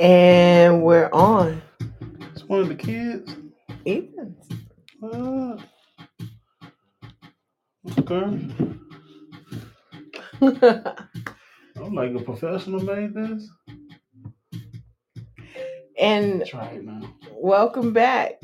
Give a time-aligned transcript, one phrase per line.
[0.00, 1.62] And we're on.
[2.32, 3.36] It's one of the kids.
[3.84, 4.48] Evens.
[5.02, 5.56] Uh,
[8.00, 8.48] okay.
[11.76, 13.48] I'm like a professional made this.
[15.98, 17.02] and Try it now.
[17.32, 18.40] welcome back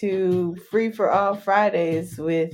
[0.00, 2.52] to Free for All Fridays with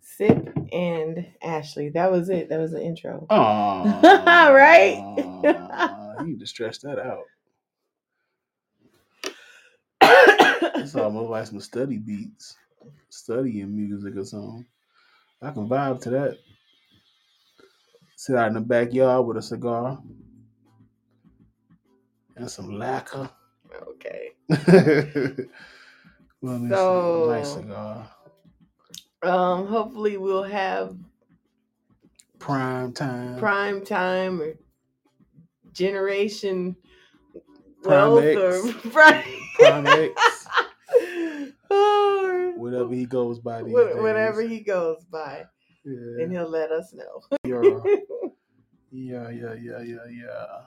[0.00, 1.88] Sip and Ashley.
[1.90, 2.48] That was it.
[2.48, 3.26] That was the intro.
[3.28, 4.00] Oh,
[4.54, 5.98] Right?
[6.26, 7.24] You need to stretch that out.
[10.76, 12.56] It's almost like some study beats,
[13.08, 14.66] studying music or something.
[15.40, 16.38] I can vibe to that.
[18.16, 19.98] Sit out in the backyard with a cigar
[22.36, 23.28] and some lacquer.
[23.88, 24.30] okay.
[26.40, 28.08] well, So- nice cigar.
[29.24, 30.96] Um, hopefully we'll have
[32.40, 33.38] Prime time.
[33.38, 34.54] prime time or
[35.72, 36.76] generation
[37.82, 38.36] Prime wealth X.
[38.86, 39.24] or prime,
[39.56, 40.46] Prime X.
[41.74, 42.52] Oh.
[42.56, 43.96] Whatever he goes by these wha- days.
[43.96, 45.44] whatever he goes by,
[45.86, 46.22] Yeah.
[46.22, 47.22] and he'll let us know.
[47.44, 47.62] Yeah.
[48.90, 50.60] yeah, yeah, yeah, yeah, yeah.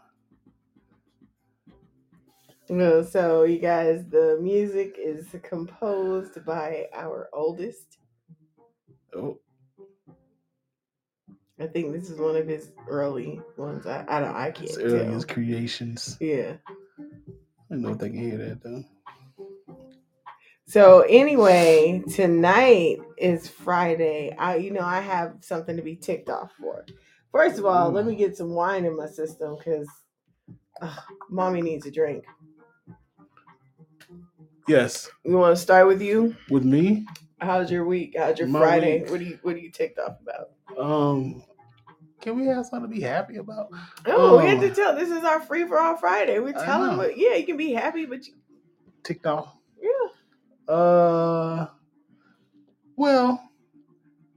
[2.70, 8.00] No, so you guys, the music is composed by our oldest.
[9.16, 9.40] Oh,
[11.60, 13.86] I think this is one of his early ones.
[13.86, 14.36] I, I don't.
[14.36, 14.84] I can't tell.
[14.84, 16.18] earliest creations.
[16.20, 16.54] Yeah.
[17.00, 17.04] I
[17.70, 18.84] don't know if they can hear that though.
[20.68, 24.36] So anyway, tonight is Friday.
[24.38, 26.86] I, you know, I have something to be ticked off for.
[27.32, 28.18] First of all, let me mm.
[28.18, 29.88] get some wine in my system because
[31.30, 32.26] mommy needs a drink.
[34.68, 36.36] Yes, You want to start with you?
[36.50, 37.06] with me,
[37.40, 38.16] How's your week?
[38.18, 39.02] How's your My Friday?
[39.02, 39.12] week.
[39.12, 40.50] What do you What are you ticked off about?
[40.80, 41.44] um,
[42.22, 43.68] can we have something to be happy about?
[44.08, 44.96] Oh, we have to tell.
[44.96, 46.40] This is our free for all Friday.
[46.40, 46.92] We're I telling.
[46.92, 46.98] know.
[46.98, 48.34] What, yeah, you can be happy, but you,
[49.04, 49.54] Ticked off.
[49.82, 50.74] yeah.
[50.74, 51.68] Uh,
[52.96, 53.40] well,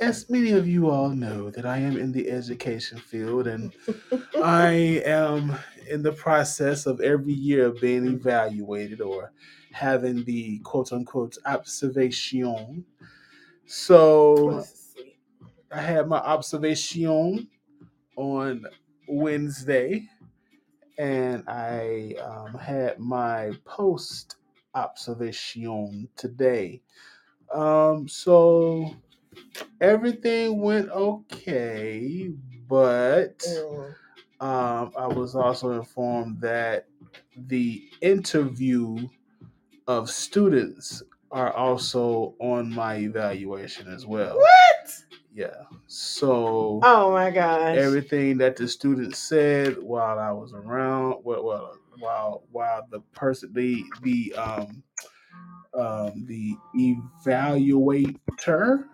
[0.01, 3.73] as many of you all know, that I am in the education field, and
[4.45, 5.57] I am
[5.89, 9.33] in the process of every year being evaluated or
[9.73, 12.85] having the quote unquote observation.
[13.67, 15.19] So This is sweet.
[15.73, 17.49] I had my observation
[18.17, 18.67] on
[19.09, 20.09] Wednesday,
[20.99, 24.37] and I um, had my post
[24.75, 26.83] observation today.
[27.53, 28.95] Um, so
[29.81, 32.31] everything went okay,
[32.69, 33.95] but Mm.
[34.41, 36.89] um, I was also informed that
[37.37, 39.09] the interview
[39.89, 44.37] of students are also on my evaluation as well.
[44.37, 44.95] What?
[45.35, 45.63] Yeah.
[45.87, 47.77] So Oh my gosh.
[47.77, 53.53] everything that the students said while I was around, well, well while while the person
[53.55, 54.83] the the um
[55.75, 56.55] um the
[57.27, 58.85] evaluator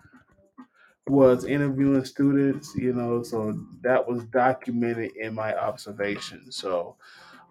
[1.07, 6.51] was interviewing students, you know, so that was documented in my observation.
[6.51, 6.95] So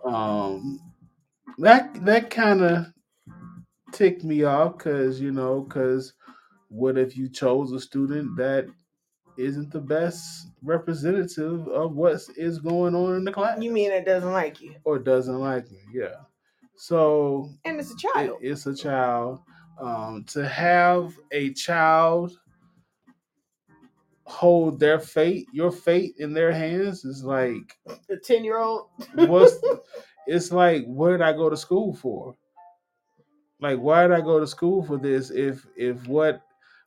[0.05, 0.81] um
[1.59, 2.94] that that kind of
[3.95, 6.13] ticked me off because you know because
[6.69, 8.67] what if you chose a student that
[9.37, 14.05] isn't the best representative of what is going on in the class You mean it
[14.05, 14.75] doesn't like you?
[14.85, 16.23] or doesn't like me yeah
[16.77, 18.39] so And it's a it- child.
[18.43, 19.41] it's a child
[19.81, 22.39] um, to have a child
[24.27, 27.77] hold their fate your fate in their hands is like
[28.09, 28.89] the ten year old.
[29.15, 29.57] what's
[30.27, 32.35] it's like what did i go to school for
[33.61, 36.43] like why did i go to school for this if if what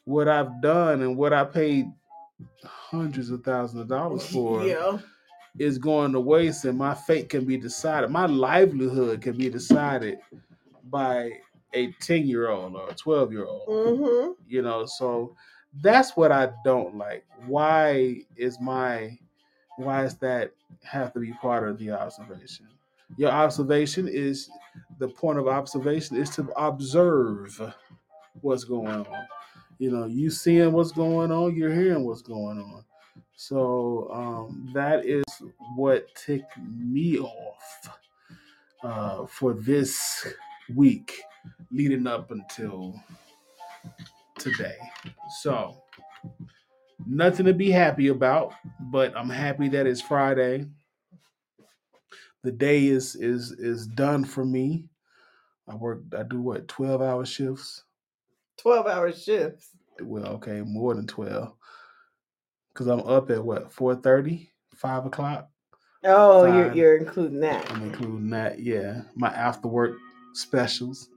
[0.06, 1.86] what i've done and what i paid
[2.64, 4.98] hundreds of thousands of dollars for yeah.
[5.60, 10.20] is going to waste and my fate can be decided my livelihood can be decided
[10.86, 11.32] by
[11.74, 14.32] a 10 year old or a 12 year old Mm-hmm.
[14.48, 15.36] you know so
[15.82, 19.18] that's what i don't like why is my
[19.78, 20.52] why is that
[20.84, 22.68] have to be part of the observation
[23.16, 24.50] your observation is
[25.00, 27.74] the point of observation is to observe
[28.42, 29.28] what's going on
[29.80, 32.84] you know you seeing what's going on you're hearing what's going on
[33.36, 35.24] so um, that is
[35.76, 37.90] what ticked me off
[38.84, 40.28] uh, for this
[40.76, 41.22] week
[41.72, 42.96] leading up until
[44.38, 44.78] today.
[45.42, 45.76] So,
[47.06, 50.66] nothing to be happy about, but I'm happy that it's Friday.
[52.48, 54.88] The day is is is done for me.
[55.68, 57.84] I work I do what 12 hour shifts.
[58.58, 59.72] Twelve hour shifts.
[60.02, 61.54] Well, okay, more than 12.
[62.74, 65.50] Cuz I'm up at what 4:30, 5 o'clock.
[66.06, 67.70] Oh, you're you're including that.
[67.70, 68.60] I'm including that.
[68.60, 69.98] Yeah, my after work
[70.32, 71.10] specials.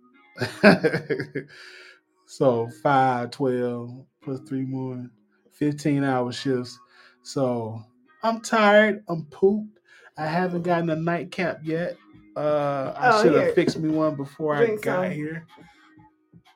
[2.26, 5.08] so five, 12, plus three more,
[5.52, 6.76] 15 hour shifts.
[7.22, 7.80] So
[8.24, 9.04] I'm tired.
[9.08, 9.79] I'm pooped.
[10.18, 11.96] I haven't gotten a nightcap yet.
[12.36, 15.10] Uh, I Oh, should have fixed me one before I got some.
[15.12, 15.46] here.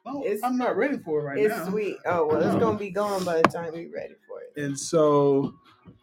[0.07, 1.63] Oh, It's- I'm not ready for it right it's now.
[1.63, 1.97] It's sweet.
[2.07, 4.53] Oh well, it's gonna be gone by the time we're ready for it.
[4.63, 5.55] And so,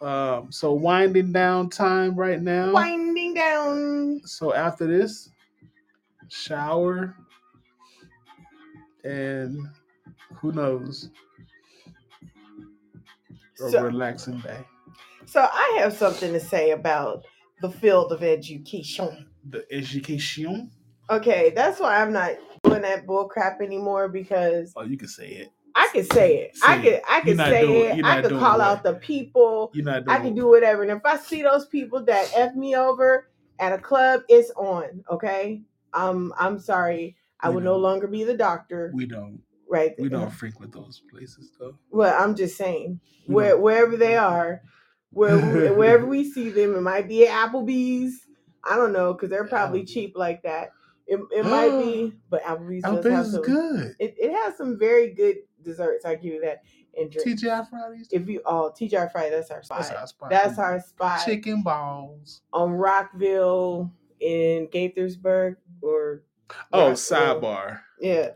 [0.02, 2.74] um, so winding down time right now.
[2.74, 4.22] Winding down.
[4.26, 5.30] So after this,
[6.30, 7.16] shower,
[9.04, 9.68] and
[10.36, 11.10] who knows,
[13.64, 14.66] a So, relaxing day.
[15.26, 17.26] so I have something to say about
[17.62, 19.28] the field of education.
[19.50, 20.72] The education.
[21.10, 22.32] Okay, that's why I'm not
[22.64, 25.50] doing that bull crap anymore because Oh, you can say it.
[25.76, 26.58] I can say it.
[26.64, 26.86] I can.
[26.86, 27.02] it.
[27.08, 28.06] I You're say doing- it.
[28.06, 29.72] I could call out the people.
[29.74, 30.18] You're not doing.
[30.18, 30.84] I can do whatever.
[30.84, 33.30] And if I see those people that F me over
[33.60, 35.04] at a club, it's on.
[35.10, 35.62] Okay.
[35.94, 37.16] Um, I'm sorry.
[37.40, 37.82] I We will no don't.
[37.84, 38.92] longer be the doctor.
[38.94, 39.42] We don't.
[39.70, 39.94] right.
[39.98, 41.76] We don't frequent those places though.
[41.90, 43.62] Well, I'm just saying, We where don't.
[43.62, 44.62] wherever they are,
[45.12, 45.38] where
[45.76, 48.26] wherever we see them, it might be at Applebee's.
[48.64, 49.94] I don't know because they're probably Applebee's.
[49.94, 50.72] cheap like that.
[51.08, 53.42] It, it might be, but Applebee's does have is some.
[53.44, 53.96] good.
[54.00, 56.06] It, it has some very good desserts.
[56.06, 56.64] I give you that.
[56.98, 57.42] And drinks.
[57.42, 58.10] TGI Fridays.
[58.12, 59.80] If you oh TGI Friday, that's our spot.
[59.80, 60.30] That's our spot.
[60.30, 62.42] That's our spot chicken balls.
[62.52, 66.24] on Rockville in Gaithersburg or
[66.74, 66.96] Oh, Rockville.
[66.96, 67.80] sidebar.
[68.00, 68.30] Yeah,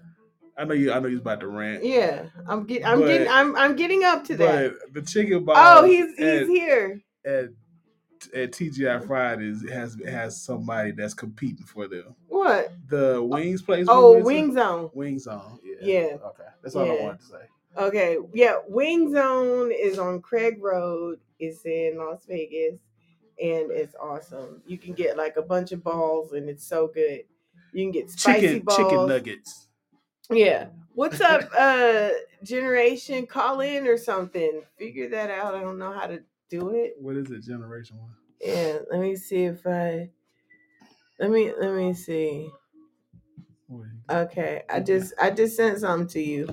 [0.58, 0.92] I know you.
[0.94, 1.84] I know you about to rant.
[1.84, 2.28] yeah.
[2.48, 2.86] I'm getting.
[2.86, 3.28] I'm But- getting.
[3.28, 4.74] I'm I'm getting up to that.
[4.84, 5.58] But the chicken balls.
[5.62, 7.02] Oh, he's he's at, here.
[7.26, 7.46] at
[8.34, 12.16] at TGI Fridays has has somebody that's competing for them.
[12.28, 12.72] What?
[12.88, 13.82] The wings place.
[13.88, 14.24] we Oh, to?
[14.24, 14.90] Wing Zone.
[14.94, 15.60] Wings on.
[15.64, 15.76] Yeah.
[15.82, 16.18] Yeah.
[16.26, 16.44] Okay.
[16.64, 17.38] That's all I wanted to say.
[17.78, 21.20] Okay, yeah, Wing Zone is on Craig Road.
[21.40, 22.80] It's in Las Vegas,
[23.38, 24.62] and it's awesome.
[24.66, 27.24] You can get like a bunch of balls, and it's so good.
[27.74, 28.78] You can get spicy Chicken balls.
[28.78, 29.65] chicken nuggets.
[30.30, 30.68] Yeah.
[30.94, 32.10] What's up, uh,
[32.44, 33.26] generation?
[33.28, 34.62] Call in or something.
[34.78, 35.56] Figure that out.
[35.56, 36.96] I don't know how to do it.
[37.00, 37.44] What is it?
[37.44, 38.12] Generation one.
[38.42, 38.80] Yeah.
[38.92, 40.10] Let me see if I.
[41.20, 42.50] Let me let me see.
[44.10, 46.48] Okay, I just I just sent something to you.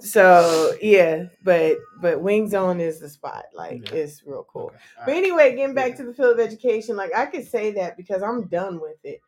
[0.00, 3.44] So yeah, but but Wing Zone is the spot.
[3.54, 3.98] Like Yeah.
[3.98, 4.66] it's real cool.
[4.66, 4.76] Okay.
[4.98, 5.18] all But right.
[5.18, 5.96] anyway, getting back Yeah.
[5.96, 9.20] to the field of education, like I could say that because I'm done with it.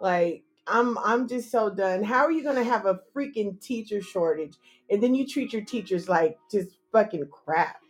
[0.00, 2.02] Like I'm I'm just so done.
[2.02, 4.54] How are you gonna have a freaking teacher shortage
[4.90, 7.80] and then you treat your teachers like just fucking crap?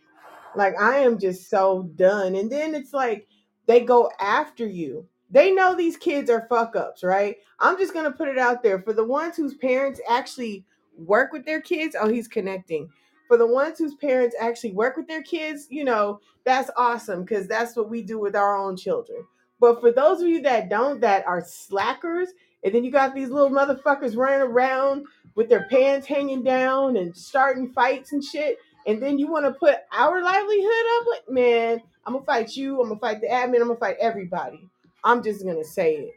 [0.55, 2.35] Like I am just so done.
[2.35, 3.27] And then it's like
[3.65, 5.07] they go after you.
[5.31, 7.37] They know these kids are fuck ups, right?
[7.59, 10.65] I'm just gonna put it out there for the ones whose parents actually
[10.97, 11.95] work with their kids.
[11.99, 12.89] Oh, he's connecting.
[13.27, 17.47] For the ones whose parents actually work with their kids, you know, that's awesome because
[17.47, 19.23] that's what we do with our own children.
[19.59, 22.29] But for those of you that don't, that are slackers,
[22.63, 27.15] and then you got these little motherfuckers running around with their pants hanging down and
[27.15, 28.57] starting fights and shit,
[28.87, 32.81] and then you want to put our livelihood up with, man, I'm gonna fight you,
[32.81, 34.67] I'm gonna fight the admin, I'm gonna fight everybody.
[35.03, 36.13] I'm just gonna say it.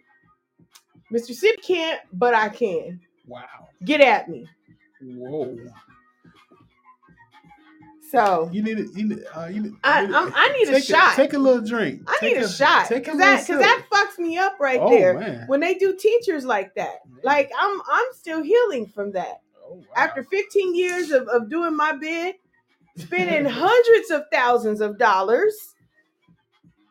[1.13, 1.35] Mr.
[1.35, 3.01] Sip can't, but I can.
[3.27, 3.69] Wow.
[3.85, 4.49] Get at me.
[5.03, 5.57] Whoa.
[8.13, 8.89] So You need it.
[8.95, 9.25] You need.
[9.35, 11.17] Uh, you need, I you need- a shot.
[11.17, 12.03] take a little drink.
[12.07, 14.61] I Take need a, shot Take a because little that because that fucks me up
[14.61, 15.45] right oh, there Man.
[15.47, 16.97] when they do teachers like that.
[17.25, 19.41] Like I'm I'm still healing from that.
[19.65, 19.85] Oh, wow.
[19.97, 22.35] After 15 years of, of doing my bid,
[22.99, 25.55] spending hundreds of thousands of dollars,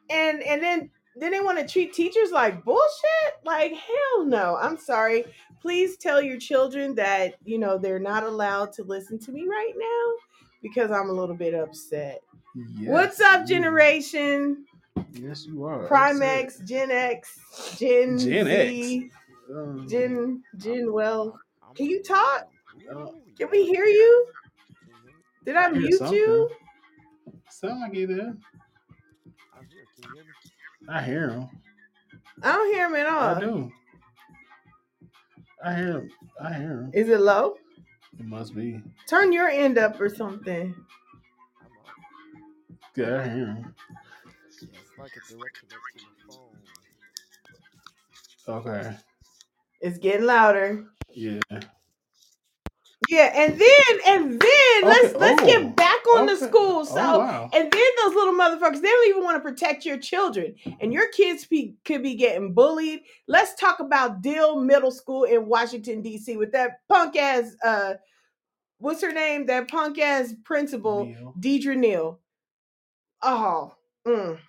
[0.09, 3.33] and and then then they want to treat teachers like bullshit.
[3.45, 4.57] Like hell no.
[4.59, 5.25] I'm sorry.
[5.61, 9.73] Please tell your children that you know they're not allowed to listen to me right
[9.77, 10.13] now
[10.61, 12.21] because I'm a little bit upset.
[12.55, 14.65] Yes, What's up, generation?
[15.13, 15.87] Yes, you are.
[15.87, 19.11] Prime That's X, Gen X, Gen, Gen Z.
[19.53, 21.39] Um, Gen Gen well.
[21.75, 22.49] Can you talk?
[22.93, 23.05] uh,
[23.37, 24.27] Can we hear you?
[25.45, 26.49] Did I I hear mute you?
[27.49, 28.35] Sound like you there.
[30.89, 31.49] I hear him.
[32.43, 33.35] I don't hear him at all.
[33.35, 33.71] I do.
[35.63, 36.11] I hear him.
[36.41, 36.91] I hear him.
[36.93, 37.55] Is it low?
[38.21, 38.79] It must be.
[39.09, 40.75] Turn your end up or something.
[42.95, 43.73] Yeah, I hear him.
[44.99, 46.37] Like a direct connection to
[48.45, 48.77] the phone.
[48.77, 48.95] Okay.
[49.81, 50.85] It's getting louder.
[51.09, 51.39] Yeah.
[53.09, 56.85] Yeah, and then and then let's let's oh, get back on the school.
[56.85, 57.49] So oh wow.
[57.51, 60.53] And then those little motherfuckers, they don't even want to protect your children.
[60.79, 63.01] And your kids be, could be getting bullied.
[63.27, 66.37] Let's talk about Deal Middle School in Washington, D.C.
[66.37, 67.95] with that punk ass, uh,
[68.81, 69.45] what's her name?
[69.45, 71.33] That punk ass principal, Neil.
[71.39, 72.19] Deidre Neal.
[73.21, 74.39] Oh, mm.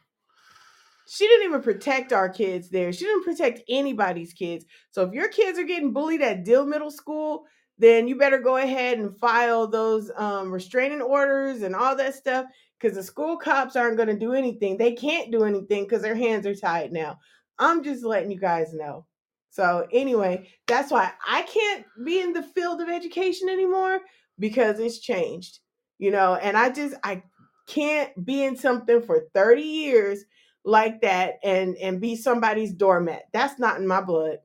[1.07, 2.93] she didn't even protect our kids there.
[2.93, 4.65] She didn't protect anybody's kids.
[4.91, 7.45] So if your kids are getting bullied at Deal Middle School,
[7.79, 12.47] then you better go ahead and file those um, restraining orders and all that stuff
[12.79, 14.77] because the school cops aren't going to do anything.
[14.77, 17.19] They can't do anything because their hands are tied now.
[17.59, 19.07] I'm just letting you guys know.
[19.51, 24.01] So anyway, that's why I can't be in the field of education anymore
[24.43, 25.61] because it's changed.
[25.99, 27.23] You know, and I just I
[27.69, 30.25] can't be in something for 30 years
[30.65, 33.23] like that and and be somebody's doormat.
[33.33, 34.39] That's not in my blood.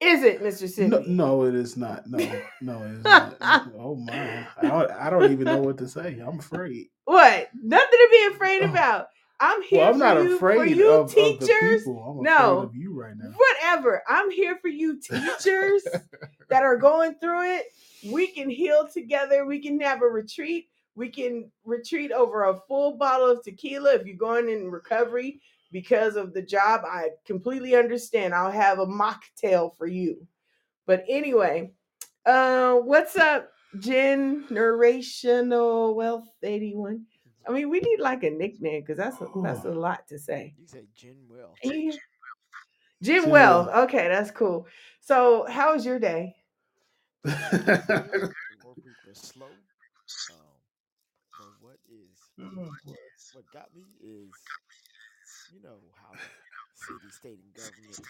[0.00, 0.62] Is it, Mr.
[0.62, 1.14] No, Sidney?
[1.14, 2.06] no, it is not.
[2.06, 2.18] No,
[2.60, 3.36] no, it is not.
[3.78, 6.18] oh my, I don't, I don't even know what to say.
[6.20, 6.88] I'm afraid.
[7.06, 7.48] What?
[7.62, 8.70] Nothing to be afraid Oh.
[8.70, 9.06] about.
[9.40, 11.82] I'm here Well, I'm for not you, afraid you of, of the teachers.
[11.82, 12.16] people.
[12.18, 12.58] I'm No.
[12.58, 13.32] afraid of you right now.
[13.36, 14.02] whatever.
[14.08, 15.82] I'm here for you teachers
[16.48, 17.66] that are going through it.
[18.10, 19.44] We can heal together.
[19.46, 20.68] We can have a retreat.
[20.94, 25.40] We can retreat over a full bottle of tequila if you're going in recovery
[25.72, 26.82] because of the job.
[26.86, 28.32] I completely understand.
[28.34, 30.24] I'll have a mocktail for you.
[30.86, 31.72] But anyway,
[32.26, 37.04] uh, what's up, Generational Wealth 81?
[37.46, 40.54] I mean, we need like a nickname because that's a, that's a lot to say.
[40.58, 41.54] You say Jen Will.
[41.62, 41.72] Yeah.
[41.72, 41.98] Jim
[43.02, 43.66] Jim Wells.
[43.66, 43.84] Wells.
[43.84, 44.66] Okay, that's cool.
[45.00, 46.36] So, how was your day?
[47.24, 47.40] Work
[48.76, 49.46] week was slow.
[49.46, 50.36] Um,
[51.38, 54.30] but what is what got me is
[55.52, 56.12] you know how
[56.74, 58.00] city, state, and government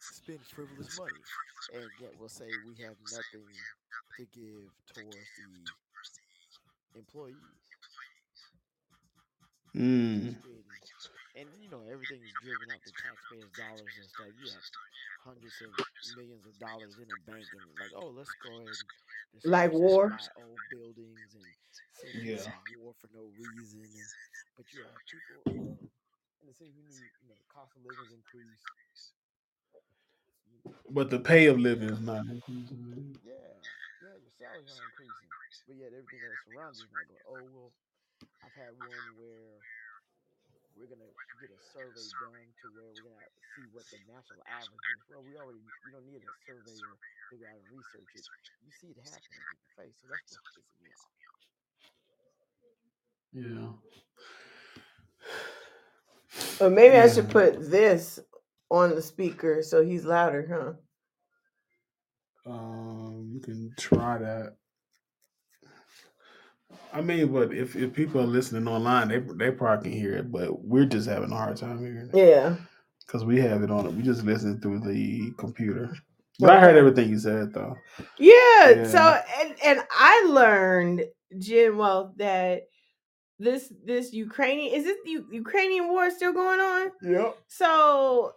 [0.00, 1.22] spend frivolous money,
[1.74, 3.46] and yet we'll say we have nothing
[4.16, 7.65] to give towards the employees.
[9.76, 10.34] Mm.
[11.34, 14.28] And you know everything is driven out the taxpayers' dollars and stuff.
[14.38, 14.64] You have
[15.16, 15.72] hundreds of
[16.04, 18.84] millions of dollars in a bank, and like, oh, let's go ahead and
[19.44, 20.18] Like war?
[20.36, 21.46] old buildings and
[22.14, 22.52] Yeah.
[22.68, 23.90] war for no reason.
[23.94, 24.08] And,
[24.56, 25.80] but you have people uh,
[26.40, 28.70] in the city who need, you know, the cost of living is increased.
[30.90, 33.16] But the pay of living is not increasing.
[33.22, 33.62] Yeah,
[34.00, 35.30] yeah, your salaries are increasing,
[35.66, 37.20] but yet everything that surrounds you is not going.
[37.26, 37.72] Oh well,
[38.46, 39.58] I've had one where
[40.78, 41.10] we're gonna
[41.42, 43.26] get a survey done to where we're gonna
[43.58, 45.02] see what the national average is.
[45.10, 48.22] Well, we already you don't need a surveyor to go out and research it.
[48.62, 51.10] You see it happening in your face, so that's what's pissing me off.
[53.34, 53.74] Yeah.
[56.66, 57.28] Or maybe I should Yeah.
[57.28, 58.18] put this
[58.70, 60.78] on the speaker so he's louder,
[62.46, 62.50] huh?
[62.50, 64.56] Um, you can try that.
[66.96, 70.32] I mean, but if, if people are listening online, they they probably can hear it,
[70.32, 72.56] but we're just having a hard time hearing it Yeah.
[73.06, 73.92] because we have it on it.
[73.92, 75.94] We just listen through the computer.
[76.38, 77.76] But I heard everything you said though.
[78.18, 78.86] Yeah.
[78.86, 81.02] So and and I learned,
[81.38, 82.62] Jim, well, that
[83.38, 86.92] this this Ukrainian is this U- Ukrainian war still going on?
[87.02, 87.36] Yep.
[87.48, 88.32] So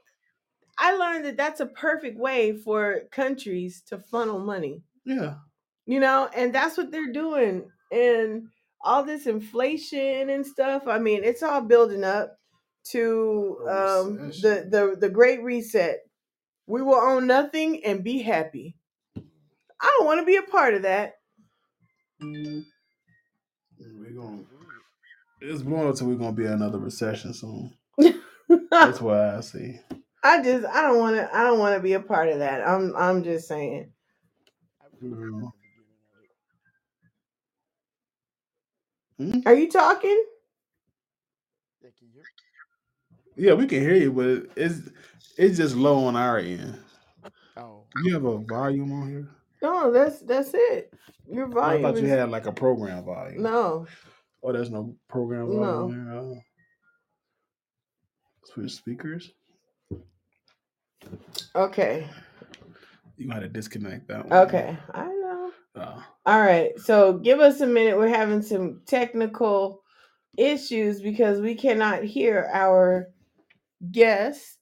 [0.78, 4.82] I learned that that's a perfect way for countries to funnel money.
[5.06, 5.36] Yeah.
[5.86, 7.56] you know and that's what they're doing
[7.92, 8.48] and
[8.84, 12.38] all this inflation and stuff i mean it's all building up
[12.86, 16.00] to um the the the great reset.
[16.66, 18.76] We will own nothing and be happy.
[19.82, 21.16] I don't want to be a part of that.
[22.22, 24.46] We're going
[25.42, 27.74] it's blowing up to we're gonna be in another recession soon.
[28.72, 29.80] That's what I see.
[30.24, 32.68] i just i don't want to i don't want to be a part of that.
[32.68, 33.92] I'm i'm just saying
[35.02, 35.42] really Yeah.
[35.42, 36.30] like the beginning of it.
[39.20, 39.42] Mm-hmm.
[39.48, 40.24] are you talking
[41.84, 42.24] Yeah, can hear?
[43.36, 44.90] Yeah, we can hear you, but it's
[45.38, 46.78] it's just low on our end.
[47.58, 49.30] Oh, You have a volume on here?
[49.62, 50.94] no that's that's it
[51.30, 53.44] your I volume thought you is had like a program volume.
[53.44, 53.86] no
[54.42, 55.88] Oh, there's no program volume No.
[55.92, 56.14] there.
[56.18, 56.38] Oh.
[58.46, 59.32] Switch speakers.
[61.56, 62.08] okay
[63.18, 64.40] You gotta disconnect that one.
[64.48, 65.04] okay i
[65.76, 66.78] Uh, All right.
[66.80, 67.98] So give us a minute.
[67.98, 69.82] We're having some technical
[70.38, 73.08] issues because we cannot hear our
[73.92, 74.58] guest.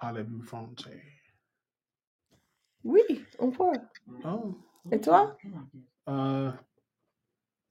[0.00, 1.02] Parlez-vous français?
[2.84, 3.80] Oui, on peut.
[4.24, 4.54] Oh.
[4.90, 5.36] Et toi?
[6.06, 6.52] Uh,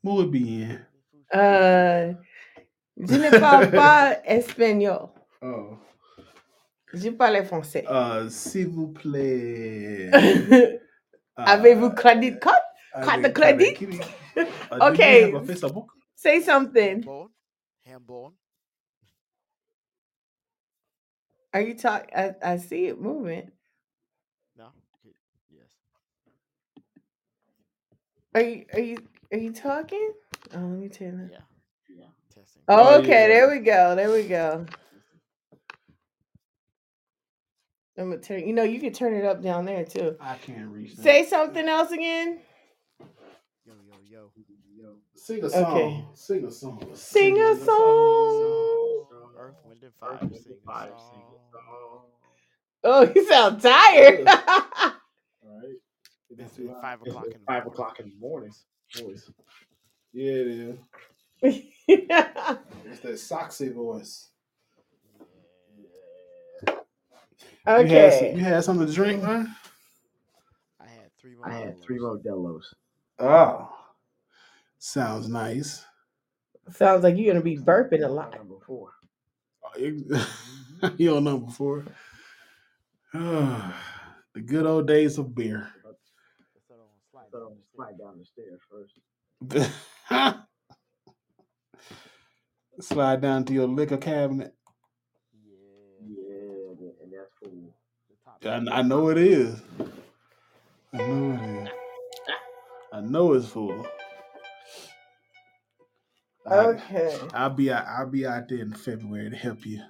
[0.04, 0.86] muy bien.
[1.34, 2.14] Euh,
[2.98, 5.10] je ne parle pas espagnol.
[5.42, 5.78] Oh.
[6.94, 7.86] Je parle français.
[7.88, 10.12] Uh, s'il vous plaît.
[11.38, 12.56] Uh, Avez-vous crédit card?
[13.04, 13.74] Carte de crédit?
[13.74, 14.00] crédit.
[14.36, 15.32] Uh, do you Okay.
[15.46, 15.88] Facebook?
[16.16, 17.02] Say something.
[17.04, 17.30] Hamborn?
[17.86, 18.34] Hamborn?
[21.54, 22.10] Are you talking?
[22.16, 23.52] I, I see it moving.
[24.58, 24.66] No?
[25.06, 25.16] Okay.
[25.50, 25.70] Yes.
[28.36, 28.98] Are you are you
[29.32, 30.12] are you talking?
[30.56, 31.42] Oh, let me turn that.
[31.90, 32.06] Yeah.
[32.34, 32.62] testing.
[32.68, 33.28] Oh, Oh, okay, yeah.
[33.28, 33.96] there we go.
[33.96, 34.66] There we go.
[37.98, 38.48] I'm gonna turn.
[38.48, 40.16] You know, you can turn it up down there too.
[40.22, 40.96] I can't reach.
[40.96, 41.04] that.
[41.04, 42.40] Say something else again.
[43.66, 43.74] Yo,
[44.08, 44.32] yo,
[44.76, 44.90] yo.
[45.16, 45.66] Sing a song.
[45.66, 46.06] Okay.
[46.14, 46.80] Sing a song.
[46.94, 47.66] Sing a song.
[47.66, 49.32] Song.
[49.40, 50.20] Earth, Wind, and Fire.
[50.32, 51.24] Sing a song.
[52.84, 54.28] Oh, you sound tired.
[54.28, 54.42] All
[55.44, 55.76] right.
[56.30, 57.68] It's five o'clock in the five morning.
[57.68, 58.52] o'clock in the morning.
[58.96, 59.32] Voice.
[60.14, 60.78] Yeah, it is.
[61.90, 64.30] It's that Soxy voice.
[67.68, 69.54] You had, some, you had something to drink, man?
[70.80, 71.84] I had three I had Modelo's.
[71.84, 72.74] three Modelo's.
[73.20, 73.70] Oh.
[74.80, 75.84] Sounds nice.
[76.72, 78.36] Sounds like you're gonna be burping a lot.
[78.36, 78.92] Number four.
[79.64, 80.06] Oh, you,
[80.98, 81.86] you don't know before.
[83.14, 85.70] the good old days of beer.
[87.12, 87.72] Slide down I'm the stairs.
[87.76, 89.00] slide down the stairs first.
[92.80, 94.54] Slide down to your liquor cabinet.
[95.46, 96.08] Yeah.
[96.08, 97.37] Yeah, and and that's full.
[97.37, 97.37] The top
[98.46, 99.60] I, I know it is.
[100.94, 101.70] I know it is.
[102.94, 103.86] I know it's full.
[106.46, 107.20] I, Okay.
[107.34, 107.86] I'll be out.
[107.88, 109.82] I'll be out there in February to help you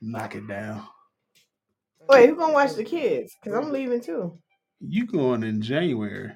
[0.00, 0.86] knock it down.
[2.08, 3.36] Wait, who gonna watch the kids?
[3.42, 4.38] Cause I'm leaving too.
[4.80, 6.32] You going in January?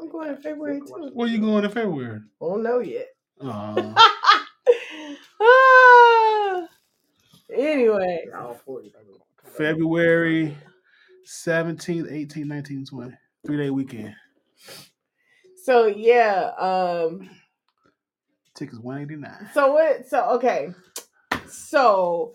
[0.00, 1.10] I'm going in February too.
[1.12, 2.20] Where you going in February?
[2.40, 3.08] Won't know yet.
[3.40, 3.94] Oh,
[5.42, 6.68] Ah.
[7.52, 8.92] anyway, They're all forty.
[9.60, 10.56] February
[11.26, 13.14] 17th, 18th, 19th, 20.
[13.44, 14.14] Three day weekend.
[15.64, 17.28] so yeah, um,
[18.54, 19.50] Tickets 189.
[19.52, 20.06] so what?
[20.06, 20.70] So okay,
[21.46, 22.34] so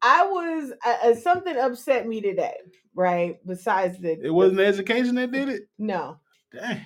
[0.00, 2.54] I was uh, uh, something upset me today,
[2.94, 3.38] right?
[3.44, 5.62] Besides the It wasn't the education that did it?
[5.76, 6.18] no,
[6.52, 6.82] Dang.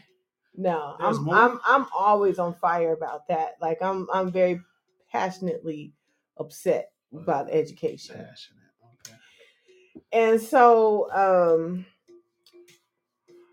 [0.56, 0.96] no.
[0.98, 1.34] There's I'm more?
[1.36, 3.56] I'm I'm always on fire about that.
[3.60, 4.60] Like I'm I'm very
[5.12, 5.92] passionately
[6.38, 8.16] upset about education.
[8.16, 8.63] Passionate.
[10.12, 11.86] And so um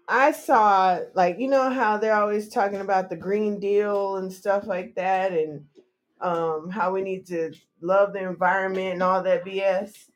[0.08, 4.68] i saw like you know how they're always talking about the green deal and stuff
[4.68, 5.66] like that and
[6.20, 10.10] um how we need to love the environment and all that bs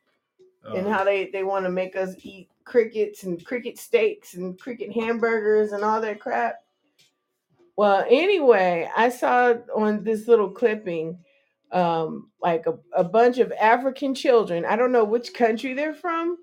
[0.75, 4.59] and Uh, how they they want to make us eat crickets and cricket steaks and
[4.59, 6.55] cricket hamburgers and all that crap.
[7.77, 11.19] Well anyway i saw on this little clipping
[11.71, 16.38] um like a, a bunch of african children i don't know which country they're from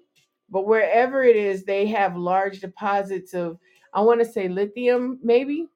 [0.51, 3.59] but wherever it is they have large deposits of
[3.95, 5.67] i want to say lithium maybe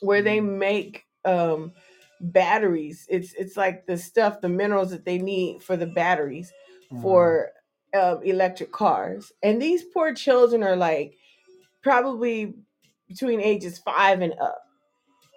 [0.00, 1.72] where they make um
[2.20, 6.52] batteries it's it's like the stuff the minerals that they need for the batteries
[6.90, 7.00] wow.
[7.00, 7.52] for
[7.94, 9.32] um, electric cars.
[9.42, 11.16] And these poor children are like
[11.82, 12.54] probably
[13.06, 14.62] between ages five and up.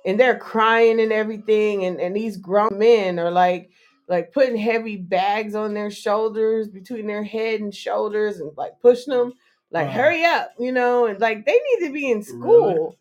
[0.06, 1.86] And they're crying and everything.
[1.86, 3.70] And, and these grown men are like
[4.08, 9.14] like putting heavy bags on their shoulders between their head and shoulders and like pushing
[9.14, 9.34] them
[9.72, 9.94] like Wow.
[9.94, 12.98] hurry up, you know, and like they need to be in school.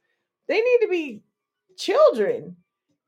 [0.46, 1.22] They need to be
[1.76, 2.56] children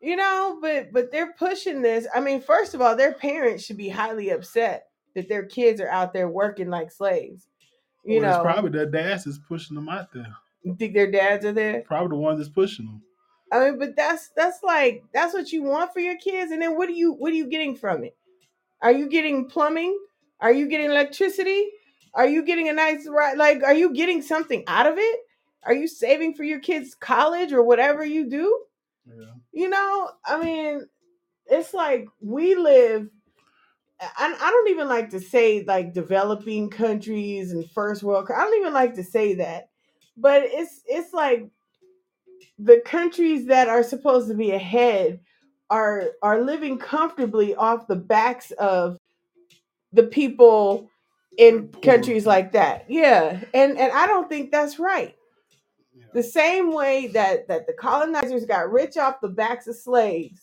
[0.00, 3.76] you know but but they're pushing this i mean first of all their parents should
[3.76, 7.48] be highly upset that their kids are out there working like slaves
[8.04, 10.34] you Well, it's know probably their dads is pushing them out there.
[10.62, 13.02] you think their dads are there Probably the ones that's pushing them.
[13.52, 16.50] I mean but that's that's like that's what you want for your kids?
[16.50, 18.16] And then what are you what are you getting from it?
[18.80, 19.98] Are you getting plumbing?
[20.40, 21.68] Are you getting electricity?
[22.14, 25.20] Are you getting a nice ride like are you getting something out of it?
[25.64, 28.64] Are you saving for your kids college or whatever you do?
[29.06, 29.32] Yeah.
[29.52, 30.86] you know i mean
[31.46, 33.08] it's like we live
[34.00, 38.60] I, I don't even like to say like developing countries and first world i don't
[38.60, 39.70] even like to say that.
[40.16, 41.48] But it's it's like
[42.64, 45.20] the countries that are supposed to be ahead
[45.70, 48.98] are are living comfortably off the backs of
[49.92, 50.90] the people
[51.38, 52.86] in countries like that.
[52.90, 55.16] Yeah and and i don't think that's right.
[56.14, 60.42] The same way that that the colonizers got rich off the backs of slaves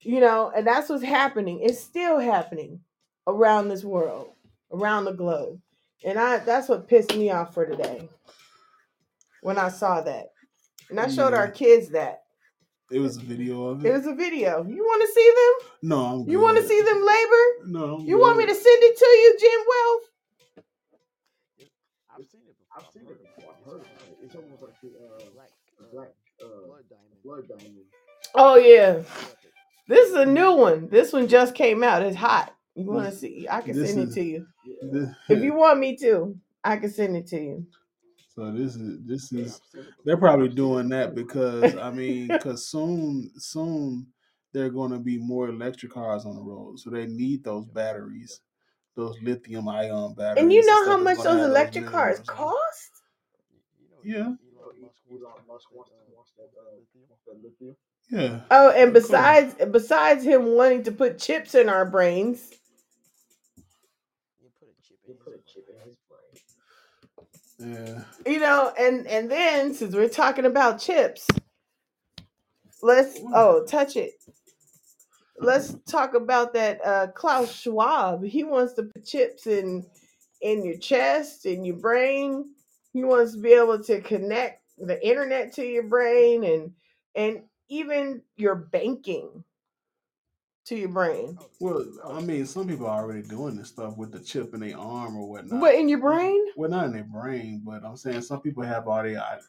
[0.00, 1.60] you know and that's what's happening.
[1.62, 2.80] It's still happening
[3.26, 4.30] around this world
[4.72, 5.60] around the globe.
[6.04, 8.08] And i that's what pissed me off for today
[9.42, 10.28] when i saw that
[10.90, 12.22] and i showed our kids that
[12.90, 13.88] It was a video of it.
[13.88, 16.80] it was a video you want to see them no, I'm you want to see
[16.82, 20.06] them labor No, I'm you want me to send it to you jim wealth
[22.16, 22.74] I've seen it before.
[22.76, 23.54] I've seen it before.
[23.58, 23.86] I've heard it.
[24.24, 25.48] It's almost like the uh, Black,
[25.80, 26.08] uh, black
[26.42, 27.22] uh, blood diamond.
[27.24, 27.76] blood diamond.
[28.34, 29.02] oh yeah
[29.88, 33.14] this is a new one this one just came out it's hot you want to
[33.16, 34.88] see i can this send it is- to you Yeah.
[34.92, 37.66] This- if you want me to i can send it to you
[38.34, 41.14] so this is this is I've seen it they're probably I've seen it doing that
[41.14, 44.06] because I mean, because soon soon
[44.52, 47.66] there are going to be more electric cars on the road, so they need those
[47.66, 48.40] batteries,
[48.96, 50.42] those lithium ion batteries.
[50.42, 52.90] And you know stuff how much those electric minerals cars cost?
[54.04, 54.16] Yeah.
[54.16, 56.76] Elon You know, Musk Elon wants Musk that, wants uh, wants that wants that, uh,
[56.78, 57.06] lithium.
[57.08, 57.76] wants that lithium.
[58.10, 58.40] Yeah.
[58.50, 62.50] Oh, and besides besides him wanting to put chips in our brains,
[67.60, 68.02] Yeah.
[68.26, 71.26] you know, and and then since we're talking about chips,
[72.82, 74.12] let's oh touch it.
[75.38, 78.24] Let's talk about that uh Klaus Schwab.
[78.24, 79.86] He wants to put chips in
[80.40, 82.50] in your chest, in your brain.
[82.92, 86.72] He wants to be able to connect the internet to your brain and
[87.14, 89.44] and even your banking
[90.70, 91.36] to your brain.
[91.58, 94.78] Well, I mean, some people are already doing this stuff with the chip in their
[94.78, 95.60] arm or whatnot.
[95.60, 96.46] But in your brain?
[96.56, 99.16] Well, not in their brain, but I'm saying some people have already.
[99.16, 99.40] I-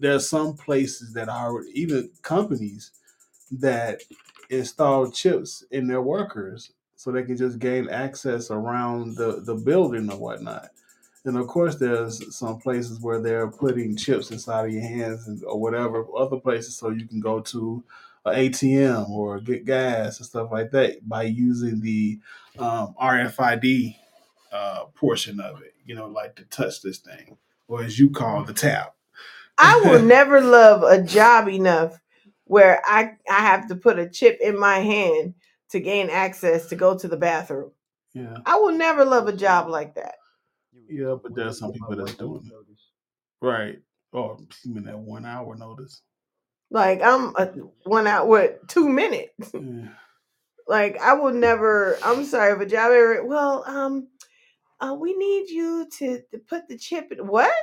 [0.00, 2.92] There's some places that are even companies
[3.50, 4.02] that
[4.50, 10.10] install chips in their workers so they can just gain access around the the building
[10.12, 10.68] or whatnot.
[11.24, 15.42] And of course, there's some places where they're putting chips inside of your hands and
[15.44, 17.82] or whatever other places so you can go to
[18.24, 22.20] an ATM or get gas and stuff like that by using the
[22.58, 23.96] um, RFID
[24.52, 25.74] uh, portion of it.
[25.84, 28.94] You know, like to touch this thing, or as you call the tap.
[29.56, 31.98] I will never love a job enough
[32.44, 35.34] where I I have to put a chip in my hand
[35.70, 37.72] to gain access to go to the bathroom.
[38.14, 40.16] Yeah, I will never love a job like that.
[40.88, 42.52] yeah, but wait there's some people that's doing it.
[42.52, 42.90] notice.
[43.40, 43.78] right.
[44.10, 46.00] Or even that one hour notice.
[46.70, 47.46] Like I'm a,
[47.84, 49.52] one out with two minutes.
[49.54, 49.88] Yeah.
[50.66, 51.96] Like I will never.
[52.04, 53.24] I'm sorry if a job ever.
[53.24, 54.08] Well, um,
[54.80, 57.54] uh, we need you to, to put the chip in what?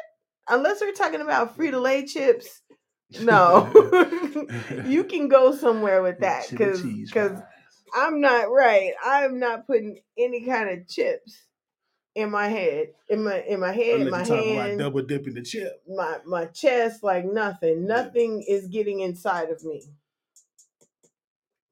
[0.50, 2.62] Unless we're talking about Frito Lay chips.
[3.22, 3.70] No,
[4.88, 7.40] you can go somewhere with that because because.
[7.96, 8.94] I'm not right.
[9.06, 11.45] I'm not putting any kind of chips
[12.16, 15.02] in my head, in my in my head, Unless my you're talking about hand, double
[15.04, 15.82] dipping the chip.
[15.88, 17.82] my my chest, like nothing.
[17.82, 17.88] Yeah.
[18.04, 19.84] Nothing is getting inside of me.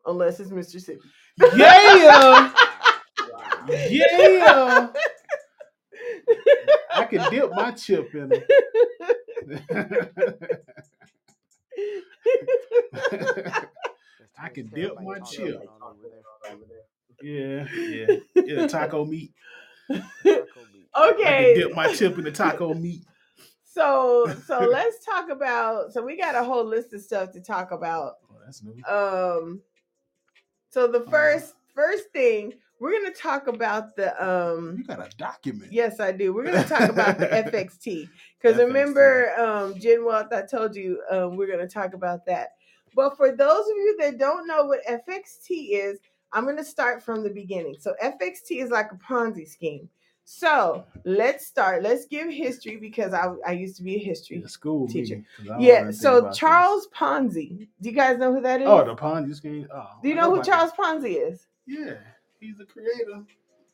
[0.05, 0.77] Unless it's Mr.
[0.77, 0.99] Sippy.
[1.57, 2.53] Yeah, Wow.
[3.69, 4.89] yeah.
[6.95, 8.43] I can dip my chip in it.
[14.39, 15.55] I can dip my chip.
[15.55, 16.53] going on over there.
[16.53, 16.85] Over there.
[17.23, 17.67] yeah,
[18.35, 18.67] yeah, yeah.
[18.67, 19.33] Taco meat.
[21.23, 21.29] Meat.
[21.29, 21.53] I okay.
[21.53, 23.03] can dip my chip in the taco meat.
[23.65, 25.91] So so let's talk about.
[25.93, 28.13] So we got a whole list of stuff to talk about.
[28.31, 28.73] Oh, that's new.
[28.85, 29.61] Um.
[30.69, 31.11] So the Uh-huh.
[31.11, 34.75] first first thing we're gonna talk about the um.
[34.77, 35.71] You got a document.
[35.71, 36.33] Yes, I do.
[36.33, 38.09] We're gonna talk about the FXT
[38.41, 42.49] because remember, um, Jen Wealth, I told you um, we're gonna talk about that.
[42.95, 45.99] But for those of you that don't know what FXT is,
[46.33, 47.75] I'm gonna start from the beginning.
[47.79, 49.87] So FXT is like a Ponzi scheme.
[50.25, 51.83] So let's start.
[51.83, 55.17] Let's give history because I I used to be a history Yeah, school teacher.
[55.17, 55.91] me, 'cause I don't know Yeah.
[55.91, 56.37] So about this.
[56.37, 57.67] Charles Ponzi.
[57.81, 58.67] Do you guys know who that is?
[58.67, 59.67] Oh, the Ponzi scheme.
[59.73, 61.47] Oh, do you I know who Charles Ponzi is?
[61.65, 61.95] Yeah,
[62.39, 63.23] he's the creator.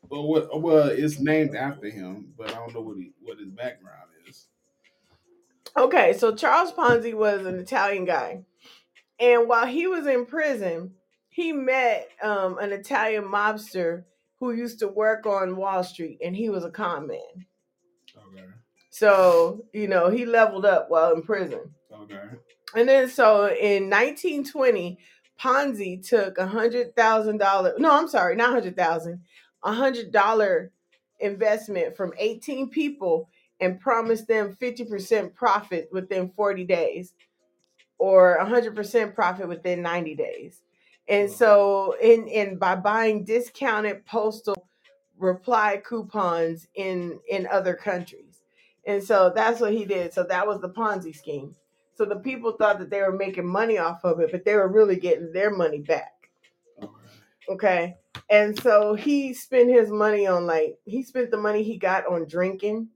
[0.09, 0.61] Well, what?
[0.61, 4.47] Well, it's named after him, but I don't know what he what his background is.
[5.77, 8.43] Okay, so Charles Ponzi was an Italian guy.
[9.19, 10.95] And while he was in prison,
[11.29, 14.03] he met um, an Italian mobster
[14.39, 17.45] who used to work on Wall Street, and he was a con man.
[18.33, 18.45] Okay.
[18.89, 21.73] So, you know, he leveled up while in prison.
[21.93, 22.21] Okay.
[22.75, 24.97] And then, so in 1920,
[25.39, 27.73] Ponzi took a hundred thousand dollar.
[27.77, 29.21] No, I'm sorry, not hundred thousand.
[29.63, 30.71] A hundred dollar
[31.19, 37.13] investment from 18 people and promised them 50% profit within 40 days,
[37.97, 40.61] or 100% profit within 90 days.
[41.09, 44.69] And so, in in by buying discounted postal
[45.19, 48.43] reply coupons in in other countries,
[48.87, 50.13] and so that's what he did.
[50.13, 51.55] So that was the Ponzi scheme.
[51.95, 54.69] So the people thought that they were making money off of it, but they were
[54.69, 56.13] really getting their money back.
[57.49, 57.97] Okay.
[58.29, 62.27] And so he spent his money on like he spent the money he got on
[62.27, 62.89] drinking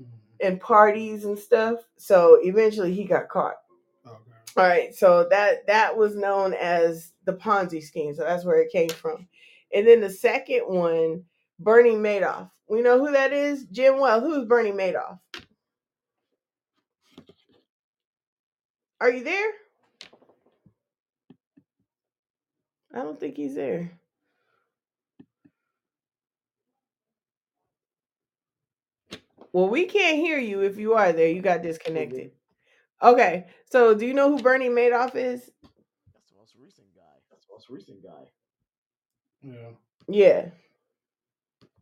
[0.00, 0.06] Mhm.
[0.40, 1.80] and parties and stuff.
[1.98, 3.56] So eventually he got caught.
[4.56, 4.94] All right.
[4.94, 8.14] So that that was known as the Ponzi scheme.
[8.14, 9.28] So that's where it came from.
[9.74, 11.24] And then the second one,
[11.58, 12.50] Bernie Madoff.
[12.68, 13.64] We know who that is?
[13.66, 14.22] Jim Wells.
[14.22, 15.18] Who's Bernie Madoff?
[19.00, 19.50] Are you there?
[22.94, 23.92] I don't think he's there.
[29.52, 31.28] Well, we can't hear you if you are there.
[31.28, 32.32] You got disconnected.
[33.02, 33.46] Okay.
[33.70, 35.50] So, do you know who Bernie Madoff is?
[36.14, 37.02] That's the most recent guy.
[37.30, 38.24] That's the most recent guy.
[39.42, 39.70] Yeah.
[40.08, 40.50] Yeah.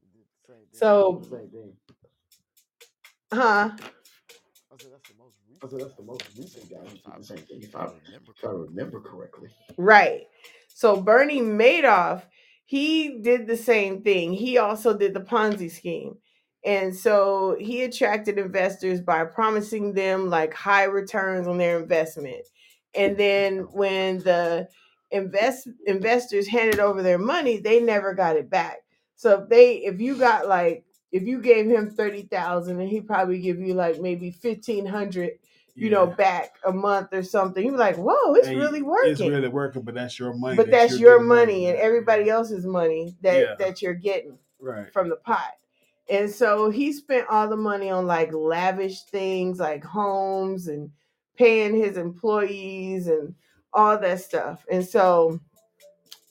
[0.00, 0.78] He did the same thing.
[0.78, 1.72] So, Same thing.
[3.32, 3.70] huh?
[4.72, 5.64] I said that's the most recent.
[5.64, 6.06] I said that's the guy.
[6.06, 6.78] most recent guy.
[6.86, 7.12] same He thing.
[7.12, 7.62] did the same thing.
[7.62, 8.66] If If I, I remember if I correctly.
[8.68, 9.48] remember correctly.
[9.78, 10.22] Right.
[10.68, 12.22] So Bernie Madoff,
[12.64, 14.32] he did the same thing.
[14.32, 16.16] He also did the Ponzi scheme.
[16.64, 22.46] And so he attracted investors by promising them like high returns on their investment.
[22.94, 24.68] And then when the
[25.10, 28.78] invest investors handed over their money, they never got it back.
[29.16, 33.38] So if they if you got like if you gave him 30,000 and he probably
[33.38, 35.32] give you like maybe 1500
[35.76, 36.14] you know, Yeah.
[36.14, 37.64] back a month or something.
[37.66, 39.10] You're like, whoa, it's And really working.
[39.10, 40.56] It's really working, but that's your money.
[40.56, 41.84] but that that's your getting money money and back.
[41.84, 43.54] everybody else's money that Yeah.
[43.58, 44.92] that you're getting Right.
[44.92, 45.52] from the pot.
[46.08, 50.90] And so he spent all the money on like lavish things like homes and
[51.36, 53.34] paying his employees and
[53.72, 54.64] all that stuff.
[54.70, 55.40] And so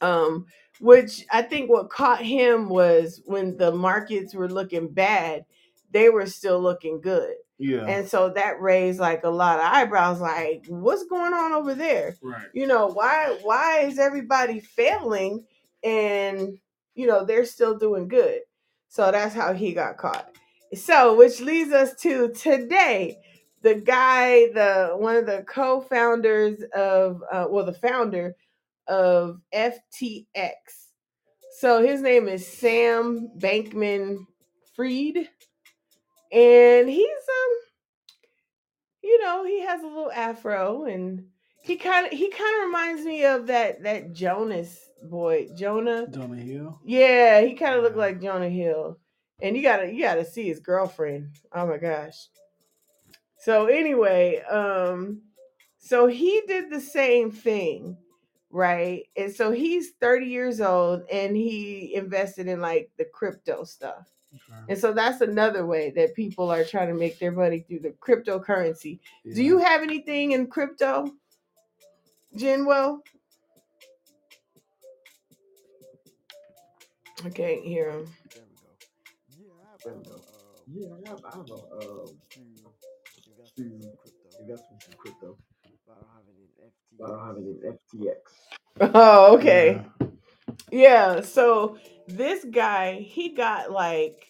[0.01, 0.45] um
[0.79, 5.45] which I think what caught him was when the markets were looking bad,
[5.91, 7.36] they were still looking good.
[7.57, 7.86] Yeah.
[7.86, 12.15] And so that raised like a lot of eyebrows like what's going on over there?
[12.21, 12.47] right.
[12.53, 15.45] you know why why is everybody failing
[15.83, 16.57] and
[16.95, 18.41] you know they're still doing good
[18.93, 20.29] so that's how he got caught.
[20.75, 23.17] So which leads us to today
[23.63, 28.36] the guy the one of the co-founders of uh, well the founder
[28.88, 30.51] of ftx
[31.60, 34.27] so his name is sam bankman
[34.75, 35.27] fried.
[36.32, 37.58] And he's um
[39.01, 41.25] you know he has a little afro and
[41.63, 46.08] he kind of he kind of reminds me of that that jonas boy jonah.
[46.08, 46.80] Jonah Hill.
[46.86, 48.99] yeah he kind of looked like jonah hill.
[49.41, 51.30] And you gotta you gotta see his girlfriend.
[51.52, 52.28] Oh my gosh.
[53.39, 55.21] So anyway um
[55.80, 57.97] so he did the same thing
[58.54, 59.08] right?
[59.17, 64.08] And so he's 30 years old and he invested in like the crypto stuff.
[64.36, 64.62] Okay.
[64.69, 67.91] and so that's another way that people are trying to make their money through the
[67.99, 68.99] cryptocurrency.
[69.32, 71.12] Do you have anything in crypto,
[72.38, 73.00] Jinwell?
[77.26, 78.08] I can't hear him.
[78.34, 78.72] There we go.
[79.39, 80.15] Yeah, I have There we a, go.
[80.15, 82.43] uh, Yeah, I have, I have a uh, few
[83.28, 85.38] investments in crypto, investments in crypto,
[85.88, 87.00] but I don't have it in FT.
[87.00, 87.48] but I don't have it
[88.02, 88.22] in FTX.
[88.96, 89.82] Oh, okay.
[89.82, 89.84] Yeah.
[90.72, 91.22] Yeah.
[91.22, 94.28] So this guy, he got like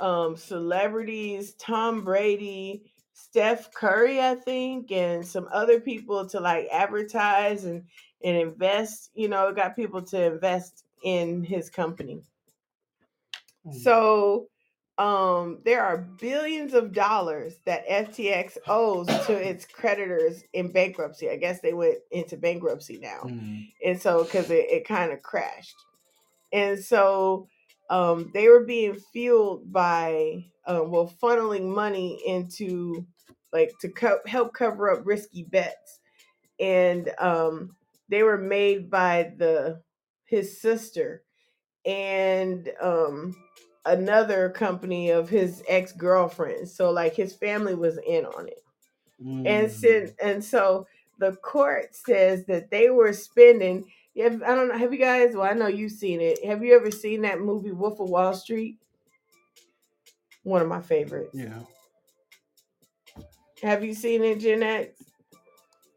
[0.00, 2.84] um celebrities, Tom Brady,
[3.18, 7.82] Steph Curry, I think, and some other people to like advertise and
[8.22, 9.10] and invest.
[9.14, 12.20] You know, got people to invest in his company.
[13.66, 13.74] Mm.
[13.74, 14.48] So
[14.98, 21.30] um there are billions of dollars that FTX owes to its creditors in bankruptcy.
[21.30, 23.22] I guess they went into bankruptcy now.
[23.24, 23.72] Mm.
[23.82, 25.76] And so because it, it kind of crashed.
[26.52, 27.48] And so
[27.88, 33.06] um they were being fueled by uh, well funneling money into
[33.52, 36.00] like to co- help cover up risky bets.
[36.60, 37.76] And um
[38.08, 39.82] they were made by the
[40.26, 41.22] his sister
[41.86, 43.36] and um
[43.86, 48.60] another company of his ex-girlfriend so like his family was in on it
[49.44, 49.72] and Mm.
[49.72, 50.86] sin, and so
[51.18, 54.78] the court says that they were spending yeah, I don't know.
[54.78, 55.34] Have you guys?
[55.36, 56.44] Well, I know you've seen it.
[56.44, 58.78] Have you ever seen that movie Wolf of Wall Street?
[60.46, 61.34] One of my favorites.
[61.34, 61.58] Yeah.
[63.64, 65.02] Have you seen it, Gen X?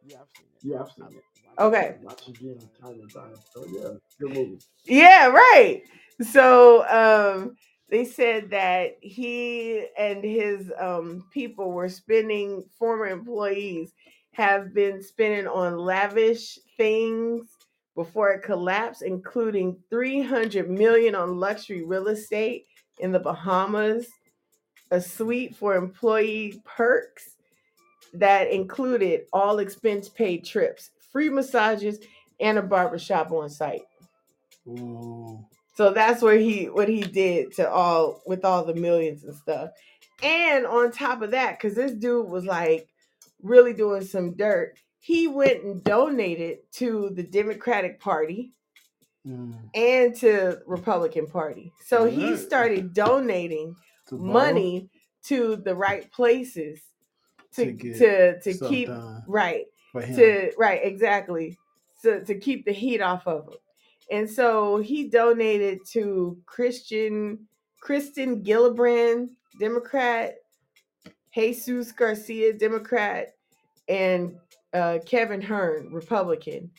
[0.08, 0.64] Yeah, I've seen it.
[0.64, 1.62] Yeah, I've seen it.
[1.62, 1.98] Okay.
[2.02, 3.36] Watch again time and time.
[3.54, 4.58] So yeah, good movie.
[4.86, 5.84] Yeah, right.
[6.32, 7.58] So um
[7.92, 13.94] they said that he and his um people were spending former employees
[14.32, 17.50] have been spending on lavish things
[17.96, 22.66] before it collapsed including 300 million on luxury real estate
[23.00, 24.08] in the Bahamas
[24.92, 27.36] a suite for employee perks
[28.14, 32.00] that included all expense paid trips free massages
[32.40, 33.82] and a barbershop on site
[34.68, 35.46] Ooh.
[35.76, 39.72] so that's where he what he did to all with all the millions and stuff.
[40.22, 42.88] And on top of that, because this dude was like
[43.42, 48.52] really doing some dirt, he went and donated to the Democratic Party
[49.28, 49.54] Mm.
[49.76, 51.74] and to Republican Party.
[51.86, 53.76] So he started donating
[54.10, 54.90] To money
[55.24, 56.82] to the right places
[57.54, 58.88] to To to to keep
[59.28, 59.66] right
[60.16, 61.58] to right exactly
[62.02, 63.58] so to keep the heat off of him
[64.12, 67.48] and so he donated to christian
[67.82, 70.36] kirsten gillibrand democrat
[71.34, 73.30] jesus garcia democrat
[73.88, 74.36] and
[74.74, 76.72] uh, kevin hern republican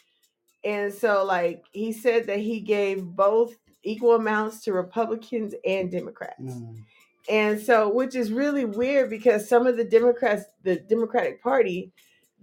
[0.65, 6.43] And so, like, he said that he gave both equal amounts to Republicans and Democrats.
[6.43, 6.85] Mm.
[7.29, 11.93] And so, which is really weird because some of the Democrats, the Democratic Party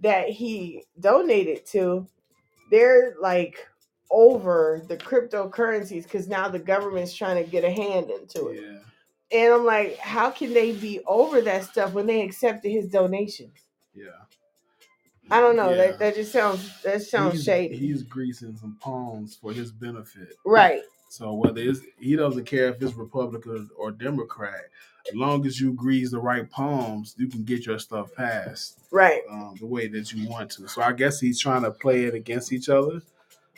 [0.00, 2.06] that he donated to,
[2.70, 3.66] they're like
[4.10, 8.62] over the cryptocurrencies because now the government's trying to get a hand into it.
[8.62, 8.78] Yeah.
[9.30, 13.52] And I'm like, how can they be over that stuff when they accepted his donations?
[13.94, 14.06] Yeah.
[15.30, 15.70] I don't know.
[15.70, 15.76] Yeah.
[15.76, 17.76] That that just sounds that sounds he's, shady.
[17.76, 20.34] He's greasing some palms for his benefit.
[20.46, 20.82] right.
[21.08, 24.64] So whether it's he doesn't care if it's Republican or Democrat,
[25.08, 29.22] as long as you grease the right palms, you can get your stuff passed Right.
[29.30, 30.68] um, the way that you want to.
[30.68, 33.00] So I guess he's trying to play it against each other.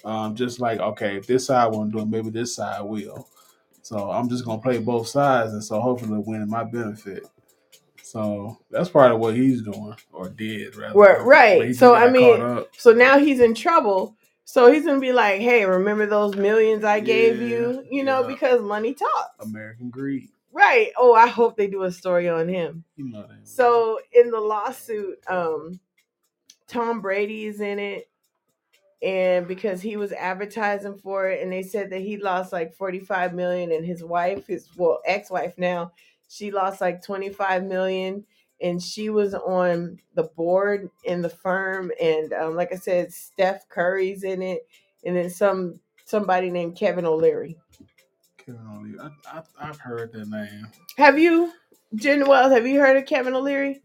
[0.04, 3.28] Um, just like okay, if this side won't do it, maybe this side will.
[3.82, 7.26] So I'm just gonna play both sides, and so hopefully win in my benefit.
[8.02, 10.98] So that's part of what he's doing or did rather.
[10.98, 11.58] Right, right.
[11.58, 12.64] But he just So, I mean.
[12.76, 14.16] So now he's in trouble.
[14.52, 17.86] So he's gonna be like, "Hey, remember those millions I gave Yeah, you?
[17.88, 18.26] You know, yeah.
[18.26, 20.28] because money talks." American greed.
[20.50, 20.90] Right.
[20.96, 22.82] Oh, I hope they do a story on him.
[22.96, 23.28] You know.
[23.44, 25.78] So in the lawsuit, um,
[26.66, 28.10] Tom Brady is in it,
[29.00, 33.32] and because he was advertising for it, and they said that he lost like forty-five
[33.32, 35.92] million, and his wife, his well ex-wife now,
[36.28, 38.24] she lost like twenty-five million,
[38.62, 43.68] and she was on the board in the firm, and um, like I said, Steph
[43.68, 44.66] Curry's in it,
[45.04, 47.56] and then some somebody named Kevin O'Leary.
[48.38, 48.98] Kevin O'Leary.
[49.00, 50.66] I, I, I've heard that name.
[50.98, 51.52] Have you,
[51.94, 52.52] Jen Wells?
[52.52, 53.80] Have you heard of Kevin O'Leary?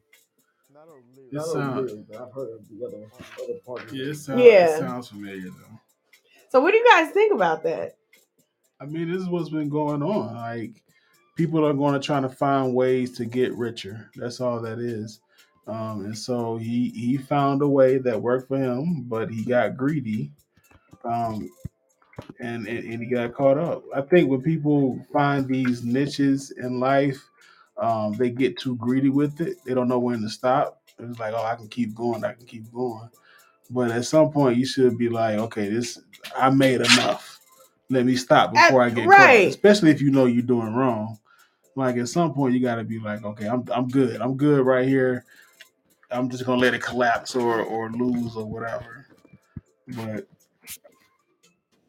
[0.73, 1.29] Not O'Leary.
[1.31, 3.07] Yes, Not sound- O'Leary, but I've heard of the other
[3.43, 3.93] other partners.
[3.93, 4.75] Yeah, it sounds, Yeah.
[4.75, 5.79] it sounds familiar though.
[6.49, 7.97] So what do you guys think about that?
[8.79, 10.35] I mean, this is what's been going on.
[10.35, 10.81] Like,
[11.35, 14.09] people are going to try to find ways to get richer.
[14.15, 15.19] That's all that is.
[15.67, 19.75] Um, and so he he found a way that worked for him, but he got
[19.75, 20.31] greedy,
[21.03, 21.49] um,
[22.39, 23.83] and, and and he got caught up.
[23.95, 27.17] I think when people find these niches in life,
[27.77, 29.57] um, they get too greedy with it.
[29.65, 30.81] They don't know when to stop.
[30.99, 32.23] It's like, oh, I can keep going.
[32.23, 33.09] I can keep going.
[33.71, 35.99] But at some point, you should be like, okay, this
[36.37, 37.41] I made enough.
[37.89, 39.45] Let me stop before I get right.
[39.45, 39.49] caught.
[39.49, 41.17] Especially if you know you're doing wrong.
[41.75, 44.21] Like at some point, you got to be like, okay, I'm I'm good.
[44.21, 45.25] I'm good right here.
[46.09, 49.05] I'm just gonna let it collapse or or lose or whatever.
[49.87, 50.27] But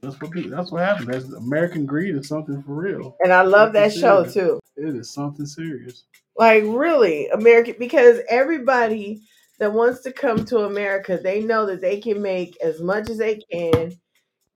[0.00, 1.12] that's what that's what happened.
[1.12, 3.16] That's American greed is something for real.
[3.22, 4.60] And I love that Something show too.
[4.76, 6.04] It is something serious.
[6.36, 9.22] Like really, American because everybody
[9.58, 13.18] that wants to come to America, they know that they can make as much as
[13.18, 13.92] they can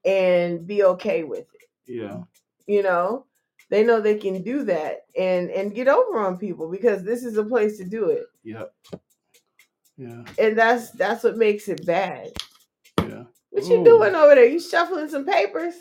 [0.04, 1.68] and be okay with it.
[1.86, 2.22] Yeah.
[2.66, 3.26] You know?
[3.70, 7.37] They know they can do that and and get over on people because this is
[7.37, 8.24] a place to do it.
[8.42, 8.74] Yep.
[9.96, 10.24] Yeah.
[10.38, 12.33] And that's that's what makes it bad.
[12.98, 13.24] Yeah.
[13.50, 14.46] What you doing over there?
[14.46, 15.74] You shuffling some papers?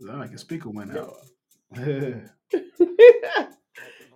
[0.00, 1.14] Sound like a speaker went out.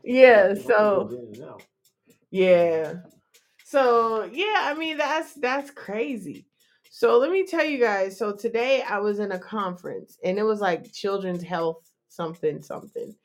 [0.04, 1.62] yeah, so goes in and out.
[2.30, 2.94] Yeah.
[3.64, 6.46] So yeah, I mean that's that's crazy.
[7.00, 8.18] So let me tell you guys.
[8.18, 13.16] So today I was in a conference and it was like children's health something something.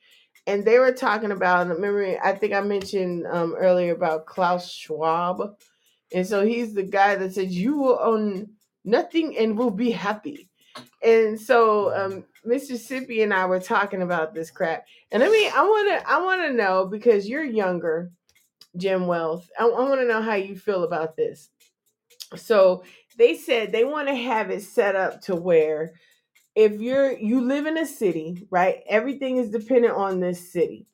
[0.46, 5.58] And they were talking about remember I think I mentioned um earlier about Klaus Schwab.
[6.10, 8.48] And so he's the guy that says you will own
[8.86, 10.48] nothing and will be happy.
[11.02, 14.86] And so um Mississippi and I were talking about this crap.
[15.12, 18.10] And I mean I wanna I wanna know because you're younger
[18.78, 19.50] Jim Wealth.
[19.58, 21.50] I, I want to know how you feel about this.
[22.36, 22.82] So
[23.18, 25.92] they said they want to have it set up to where
[26.56, 28.82] if you're you live in a city, right?
[28.88, 30.86] Everything is dependent on this city.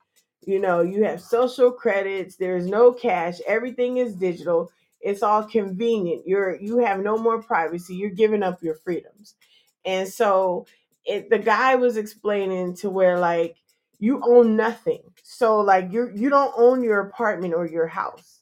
[0.45, 4.71] You know, you have social credits, there's no cash, everything is digital.
[5.01, 6.27] It's all convenient.
[6.27, 7.95] You're you have no more privacy.
[7.95, 9.35] You're giving up your freedoms.
[9.85, 10.67] And so
[11.05, 13.57] it, the guy was explaining to where like
[13.99, 15.03] you own nothing.
[15.23, 18.41] So like you you don't own your apartment or your house.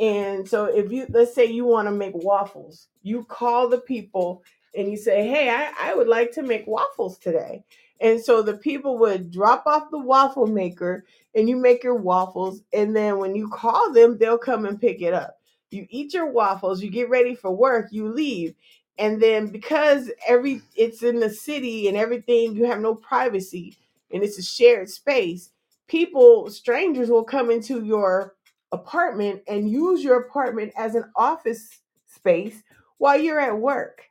[0.00, 4.44] And so if you let's say you want to make waffles, you call the people
[4.76, 7.64] and you say, "Hey, I, I would like to make waffles today."
[8.00, 12.62] And so the people would drop off the waffle maker and you make your waffles
[12.72, 15.38] and then when you call them, they'll come and pick it up.
[15.70, 18.54] You eat your waffles, you get ready for work, you leave.
[18.98, 23.76] And then because every it's in the city and everything, you have no privacy
[24.12, 25.50] and it's a shared space,
[25.88, 28.34] people, strangers will come into your
[28.72, 32.62] apartment and use your apartment as an office space
[32.98, 34.02] while you're at work.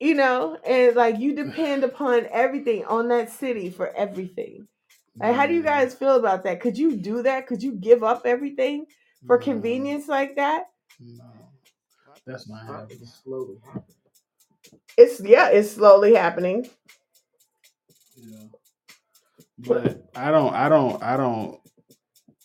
[0.00, 4.66] You know, and like you depend upon everything on that city for everything.
[5.20, 6.60] Like, how do you guys feel about that?
[6.60, 7.46] Could you do that?
[7.46, 8.86] Could you give up everything
[9.26, 10.64] for No, convenience like that?
[11.00, 11.24] No.
[12.26, 12.98] That's not Uh, happening.
[13.02, 13.96] It's slowly happening.
[14.96, 16.68] It's yeah, it's slowly happening.
[18.16, 18.48] Yeah.
[19.58, 21.60] But I don't I don't I don't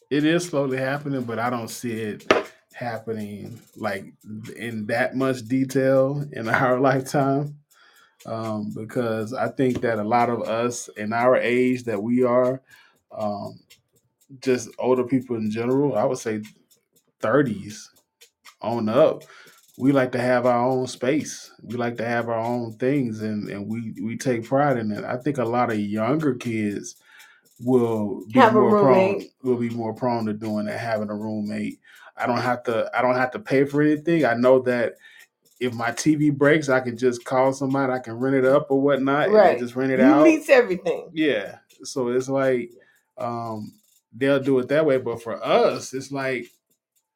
[0.09, 2.25] it is slowly happening, but I don't see it
[2.75, 4.13] happening like
[4.57, 7.57] in that much detail in our lifetime.
[8.25, 12.61] Um, because I think that a lot of us in our age that we are,
[13.17, 13.59] um,
[14.43, 16.43] just older people in general, I would say
[17.21, 17.85] 30s
[18.61, 19.23] on up,
[19.77, 21.51] we like to have our own space.
[21.63, 25.03] We like to have our own things and, and we, we take pride in it.
[25.05, 26.95] I think a lot of younger kids
[27.59, 31.15] will be Have a more prone will be more prone to doing that, having a
[31.15, 31.79] roommate.
[32.17, 34.25] I don't have to I don't have to pay for anything.
[34.25, 34.93] I know that
[35.59, 38.81] if my TV breaks, I can just call somebody, I can rent it up or
[38.81, 39.57] whatnot, and Right.
[39.59, 40.23] just rent it You out.
[40.23, 41.09] lease everything.
[41.13, 41.57] Yeah.
[41.83, 42.71] So it's like
[43.17, 43.71] um
[44.13, 44.97] they'll do it that way.
[44.97, 46.47] But for us, it's like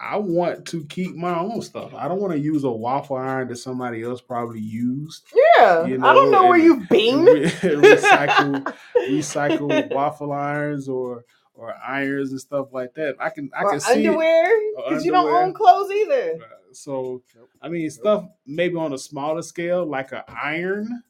[0.02, 1.94] I want to keep my own stuff.
[1.94, 5.28] I don't want to use a waffle iron that somebody else probably used.
[5.58, 5.86] Yeah.
[5.86, 7.26] You know, I don't know, know where you've been.
[7.26, 8.74] Re- recycle
[9.10, 11.26] recycle waffle irons or
[11.60, 13.16] or irons and stuff like that.
[13.20, 14.08] I can I or can see it.
[14.08, 14.50] underwear.
[14.78, 16.40] Because you don't own clothes either.
[16.42, 17.50] Uh, So Nope.
[17.62, 21.04] I mean stuff maybe on a smaller scale like an iron.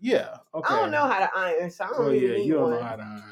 [0.00, 0.36] Yeah.
[0.54, 0.74] Okay.
[0.74, 2.62] I don't know how to iron, so I don't Oh really yeah, need you don't
[2.62, 2.70] one.
[2.72, 3.22] know how to iron.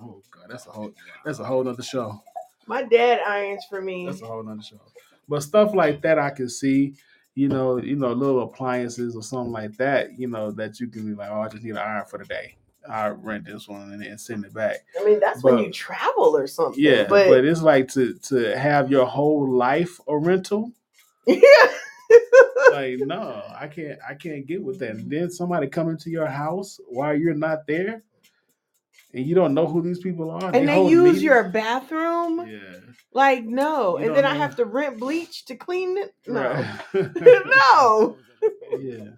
[0.00, 0.92] Oh god, that's a whole
[1.24, 2.22] that's a whole nother show.
[2.66, 4.06] My dad irons for me.
[4.06, 4.80] That's a whole nother show.
[5.28, 6.94] But stuff like that I can see,
[7.34, 11.04] you know, you know, little appliances or something like that, you know, that you can
[11.06, 12.56] be like, oh, I just need an iron for the day.
[12.88, 14.78] I rent this one and then send it back.
[15.00, 16.82] I mean, that's when you travel or something.
[16.82, 20.72] Yeah, but, but, it's like to to have your whole life a rental.
[21.26, 21.40] yeah.
[22.70, 24.90] Like, no, I can't I can't get with that.
[24.90, 28.02] And then somebody come into your house while you're not there
[29.14, 30.54] and you don't know who these people are.
[30.54, 31.22] and they hold use meetings.
[31.22, 32.46] your bathroom.
[32.46, 32.58] Yeah.
[33.12, 36.14] Like no, You and don't then I have to rent bleach to clean it.
[36.26, 36.80] No, Right.
[37.46, 38.16] no.
[38.78, 39.10] Yeah.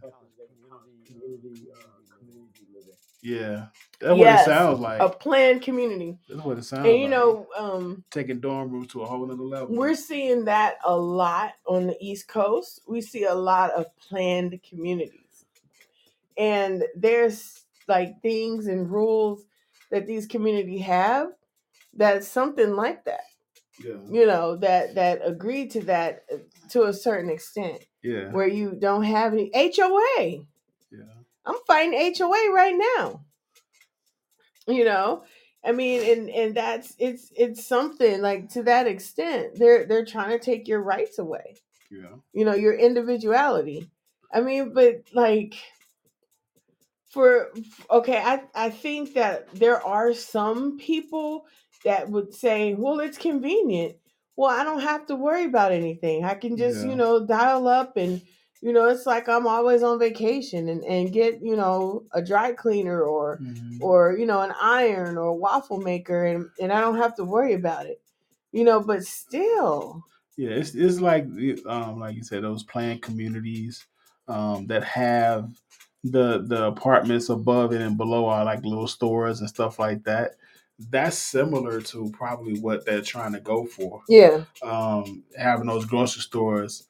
[3.22, 3.66] Yeah.
[4.00, 5.00] That's Yes, what it sounds like.
[5.02, 6.16] a planned community.
[6.28, 6.90] That's what it sounds like.
[6.92, 7.10] And you like.
[7.10, 9.74] know, um, taking dorm rooms to a whole other level.
[9.76, 12.80] we're seeing that a lot on the East Coast.
[12.88, 15.44] We see a lot of planned communities,
[16.38, 19.44] and there's like things and rules
[19.90, 21.28] that these community have
[21.94, 23.22] that's something like that.
[23.84, 23.94] yeah.
[24.08, 26.36] You know that that agree to that uh,
[26.70, 28.30] to a certain extent, Yeah.
[28.30, 30.44] where you don't have any HOA.
[31.50, 33.24] I'm fighting HOA right now.
[34.68, 35.24] You know,
[35.64, 39.58] I mean, and and that's it's it's something like to that extent.
[39.58, 41.56] They're they're trying to take your rights away.
[41.90, 42.16] Yeah.
[42.32, 43.90] You know, your individuality.
[44.32, 45.54] I mean, but like
[47.10, 47.48] for
[47.90, 51.46] okay, I I think that there are some people
[51.84, 53.96] that would say, "Well, it's convenient.
[54.36, 56.24] Well, I don't have to worry about anything.
[56.24, 56.90] I can just, Yeah.
[56.90, 58.22] you know, dial up and
[58.62, 62.52] you know, it's like I'm always on vacation and, and get, you know, a dry
[62.52, 63.78] cleaner or Mhm.
[63.80, 67.24] or, you know, an iron or a waffle maker and, and I don't have to
[67.24, 68.00] worry about it.
[68.52, 70.04] You know, but still.
[70.36, 71.26] Yeah, it's it's like
[71.66, 73.86] um like you said those planned communities
[74.28, 75.50] um that have
[76.04, 80.32] the the apartments above it and below are like little stores and stuff like that.
[80.90, 84.02] That's similar to probably what they're trying to go for.
[84.08, 84.44] Yeah.
[84.62, 86.86] Um having those grocery stores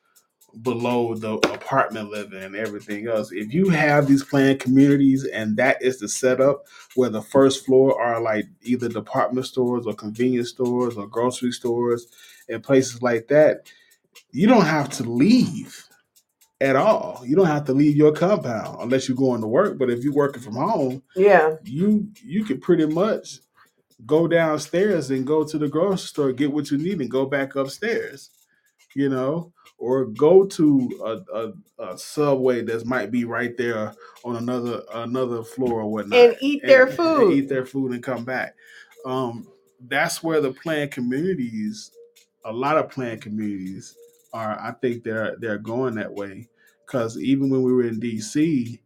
[0.62, 3.30] below the apartment living and everything else.
[3.32, 8.00] If you have these planned communities and that is the setup where the first floor
[8.00, 12.06] are like either department stores or convenience stores or grocery stores
[12.48, 13.70] and places like that,
[14.32, 15.84] you don't have to leave
[16.60, 17.22] at all.
[17.24, 19.78] You don't have to leave your compound unless you're going to work.
[19.78, 21.56] But if you're working from home, Yeah.
[21.64, 23.38] you you can pretty much
[24.06, 27.54] go downstairs and go to the grocery store, get what you need, and go back
[27.56, 28.30] upstairs.
[28.94, 31.52] You know, or go to a, a,
[31.92, 33.92] a subway that might be right there
[34.24, 37.22] on another another floor or whatnot, And eat their and- food.
[37.24, 38.54] and eat their food, and come back.
[39.04, 39.48] Um,
[39.88, 41.90] that's where the planned communities,
[42.44, 43.96] a lot of planned communities
[44.34, 44.60] are.
[44.60, 46.48] I think they're they're going that way
[46.86, 48.78] because even when we were in DC,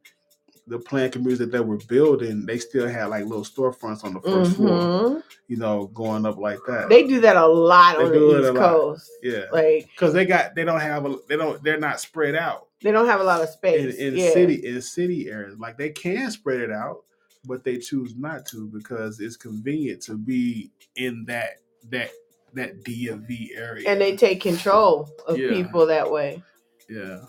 [0.66, 4.20] the planned communities that they were building, they still had like little storefronts on the
[4.20, 4.70] 1st floor,
[5.10, 5.22] Mhm.
[5.48, 6.88] you know, going up like that.
[6.88, 8.70] They do that a lot They on the East lot.
[8.70, 9.10] Coast.
[9.22, 12.68] yeah, Like because they got they don't have a they don't they're not spread out
[12.82, 13.94] they don't have a lot of space.
[13.96, 14.30] in yeah.
[14.32, 15.58] city in city areas.
[15.58, 17.02] Like they can spread it out,
[17.46, 21.58] but they choose not to because it's convenient to be in that
[21.90, 22.10] that
[22.54, 23.88] that DMV area.
[23.90, 25.50] And they take control of Yeah.
[25.50, 26.42] people that way.
[26.88, 27.20] yeah.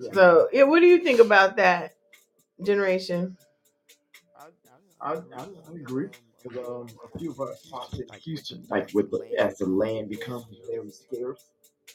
[0.00, 0.10] Yeah.
[0.14, 1.92] So yeah, what do you think about that
[2.64, 3.36] generation?
[5.00, 6.08] I, I, I agree.
[6.42, 10.08] Because um, a few of our spots in Houston, like with the, as the land
[10.08, 11.50] becomes very scarce,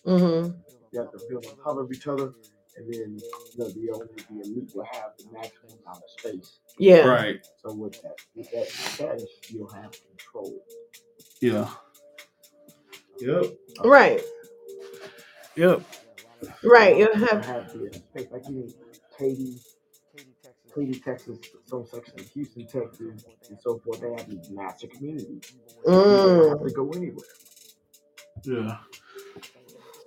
[0.05, 0.51] Mm-hmm.
[0.91, 2.33] you have to build on top of each other,
[2.77, 6.59] and then you know the only the elite will have the maximum amount of space.
[6.77, 6.99] Yeah.
[7.07, 7.45] Right.
[7.63, 10.63] So with that, with that status, you'll have control.
[11.41, 11.69] Yeah.
[13.19, 13.45] Yep.
[13.83, 14.21] Right.
[15.55, 15.81] Yep.
[16.63, 16.97] Right.
[16.97, 18.71] You'll have have the space like you
[19.17, 19.55] Katy,
[20.75, 24.01] Katy, Texas, some section of Houston, Texas, and so forth.
[24.01, 25.53] They have these massive communities.
[25.83, 27.25] People don't have mm, to go anywhere.
[28.43, 28.77] Yeah.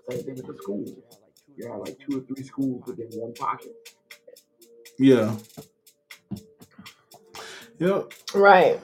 [0.08, 0.90] Same thing with the schools.
[1.56, 3.74] You have like two or three schools within one pocket.
[4.98, 5.36] Yeah.
[7.78, 8.12] Yep.
[8.34, 8.80] right.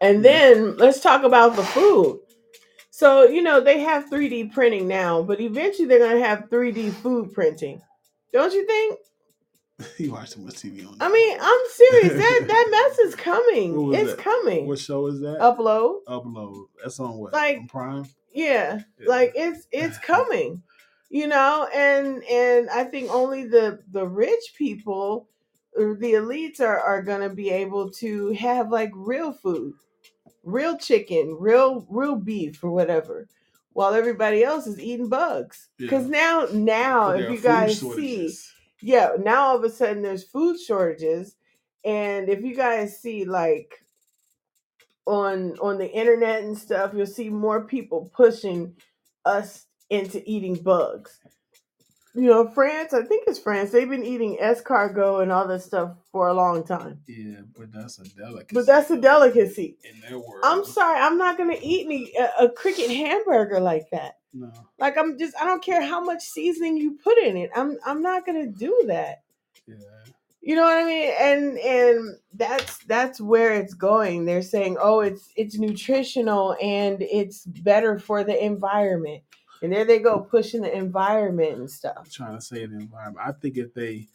[0.00, 2.20] And then let's talk about the food.
[2.90, 6.92] So, you know, they have 3D printing now, but eventually they're going to have 3D
[6.94, 7.80] food printing.
[8.32, 8.98] Don't you think?
[9.98, 12.12] You watch too much TV on I mean, I'm serious.
[12.14, 13.94] That that mess is coming.
[13.94, 14.18] It's that?
[14.18, 14.66] coming.
[14.66, 15.38] What show is that?
[15.40, 16.04] Upload.
[16.08, 16.64] Upload.
[16.82, 17.32] That's on what?
[17.32, 18.04] Like- on Prime.
[18.32, 18.80] Yeah.
[18.98, 19.08] Yeah.
[19.08, 20.62] Like it's it's coming.
[21.10, 25.28] You know, and and I think only the the rich people
[25.76, 29.74] or the elites are are going to be able to have like real food.
[30.44, 33.28] Real chicken, real real beef or whatever.
[33.72, 35.68] While everybody else is eating bugs.
[35.78, 36.08] Cuz Yeah.
[36.08, 38.52] now now if you guys see shortages.
[38.80, 41.36] Yeah, now all of a sudden there's food shortages,
[41.84, 43.84] and if you guys see like
[45.06, 48.74] on on the internet and stuff, you'll see more people pushing
[49.24, 51.18] us into eating bugs.
[52.14, 53.70] You know, France, I think it's France.
[53.70, 57.98] They've been eating escargot and all this stuff for a long time, Yeah, but that's
[58.00, 58.54] a delicacy.
[58.54, 59.76] but that's a delicacy.
[59.84, 60.42] in their world.
[60.42, 64.17] I'm sorry, I'm not gonna eat me a, a cricket hamburger like that.
[64.32, 64.52] No.
[64.78, 67.50] Like I'm just, I don't care how much seasoning you put in it.
[67.54, 69.22] I'm I'm not gonna do that.
[69.66, 69.76] Yeah.
[70.40, 71.12] You know what I mean?
[71.20, 74.24] And and that's that's where it's going.
[74.24, 79.22] They're saying, "Oh, it's it's nutritional and it's better for the environment."
[79.62, 82.08] And there they go pushing the environment and stuff.
[82.10, 83.26] trying to save the environment.
[83.26, 84.06] I think if they,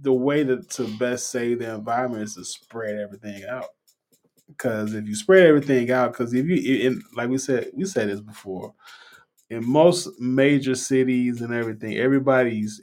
[0.00, 3.66] the way to, to best save the environment is to spread everything out.
[4.50, 8.08] Because if you spread everything out, because if you, in, like we said, we said
[8.08, 8.74] this before,
[9.48, 12.80] in most major cities and everything, everybody's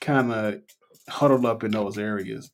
[0.00, 0.60] kind of
[1.08, 2.50] huddled up in those areas.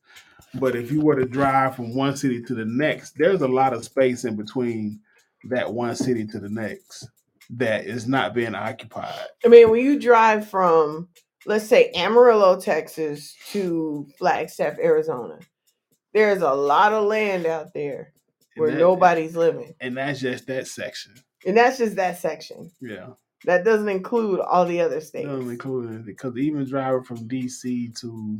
[0.55, 3.73] But if you were to drive from one city to the next, there's a lot
[3.73, 4.99] of space in between
[5.45, 7.07] that one city to the next
[7.51, 9.27] that is not being occupied.
[9.45, 11.07] I mean, when you drive from
[11.45, 15.39] let's say Amarillo, Texas to Flagstaff, Arizona,
[16.13, 18.13] there's a lot of land out there
[18.55, 19.75] And where that- nobody's living.
[19.79, 21.13] and that's just that section.
[21.45, 22.71] And that's just that section.
[22.81, 23.11] Yeah,
[23.45, 25.27] That doesn't include all the other states.
[25.27, 28.39] doesn't include it because even driving from DC to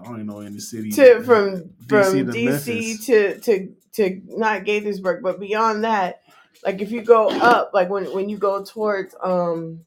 [0.00, 3.06] I don't even know any city to from from to DC Memphis.
[3.06, 6.22] to to to not Gaithersburg, but beyond that,
[6.64, 9.84] like if you go up, like when when you go towards um,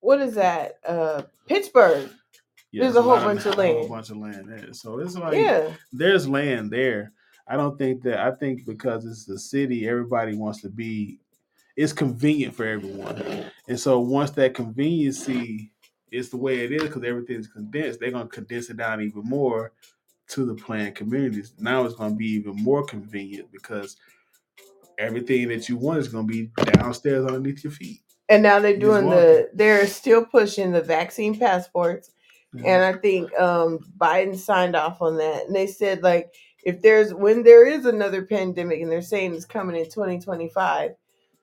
[0.00, 0.78] what is that?
[0.86, 2.08] Uh, Pittsburgh.
[2.72, 3.76] Yeah, there's a whole bunch of land.
[3.76, 4.72] a whole bunch of land there.
[4.72, 7.12] So it's like Yeah, there's land there.
[7.48, 11.20] I don't think that I think because it's the city, everybody wants to be.
[11.76, 13.22] It's convenient for everyone,
[13.68, 15.72] and so once that conveniency
[16.10, 19.72] is the way it is, because everything's condensed, they're gonna condense it down even more
[20.28, 21.52] to the planned communities.
[21.58, 23.96] Now it's gonna be even more convenient because
[24.98, 28.00] everything that you want is gonna be downstairs underneath your feet.
[28.28, 32.10] and now they're doing the they're still pushing the vaccine passports,
[32.64, 36.32] and I think um Biden signed off on that, and they said like
[36.66, 40.96] if there's when there is another pandemic, and they're saying it's coming in 2025.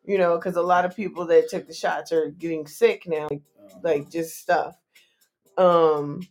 [0.04, 3.28] You know, because a lot of people that took the shots are getting sick now.
[3.32, 3.42] Um,
[3.82, 4.76] like just stuff.
[5.58, 6.28] Um,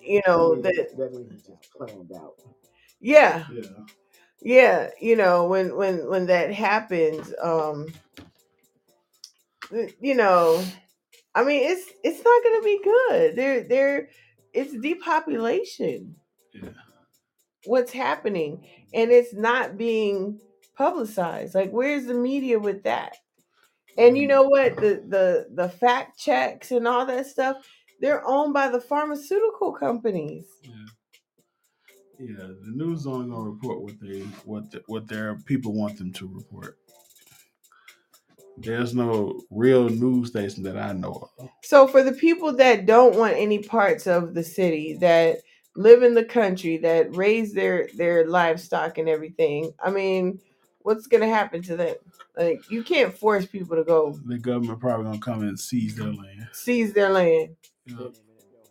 [0.00, 2.34] you know that that just planned out.
[3.00, 3.62] yeah, yeah,
[4.40, 4.90] yeah.
[5.00, 7.88] You know when when when that happens, um,
[10.00, 10.64] you know,
[11.34, 13.34] I mean it's it's not gonna be good.
[13.34, 14.08] There there,
[14.52, 16.14] it's depopulation.
[16.52, 16.68] yeah,
[17.66, 20.40] What's happening, and it's not being
[20.76, 21.54] publicized.
[21.54, 23.16] Like where's the media with that?
[23.96, 24.30] And you mm.
[24.30, 24.76] know what?
[24.76, 27.56] The the the fact checks and all that stuff,
[28.00, 30.46] they're owned by the pharmaceutical companies.
[30.62, 30.72] yeah.
[32.18, 36.12] Yeah, the news only gonna report what they what the, what their people want them
[36.14, 36.78] to report.
[38.56, 41.48] There's no real news station that I know of.
[41.64, 45.38] So for the people that don't want any parts of the city, that
[45.76, 50.40] live in the country, that raise their their livestock and everything, I mean,
[50.80, 51.96] what's gonna happen to them?
[52.36, 56.12] Like you can't force people to go The government probably gonna come and seize their
[56.12, 56.48] land.
[56.52, 57.56] seize their land,
[57.86, 58.08] Yeah.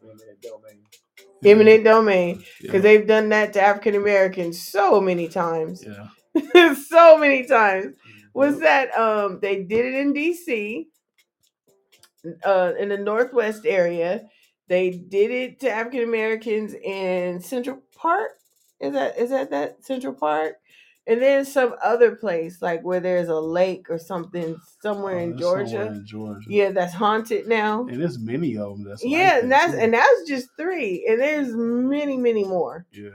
[0.04, 0.84] Eminent domain.
[1.45, 2.43] eminent domain, Yeah.
[2.62, 6.10] because they've done that to African Americans so many times, yeah.
[6.89, 7.95] so many times.
[8.34, 10.88] Was that um they did it in D.C.
[12.45, 14.24] uh, in the Northwest area.
[14.68, 18.32] They did it to African Americans in Central Park.
[18.80, 20.55] Is that is that that Central Park?
[21.05, 25.38] And then some other place like where there's a lake or something somewhere Oh, in
[25.38, 25.88] somewhere Georgia.
[25.88, 26.45] in Georgia.
[26.49, 27.82] Yeah, that's haunted now.
[27.88, 28.86] And there's many of them.
[28.88, 29.80] That's Yeah, like and that, that's too.
[29.80, 32.86] and that's just three, and there's many, many more.
[32.91, 33.09] yeah.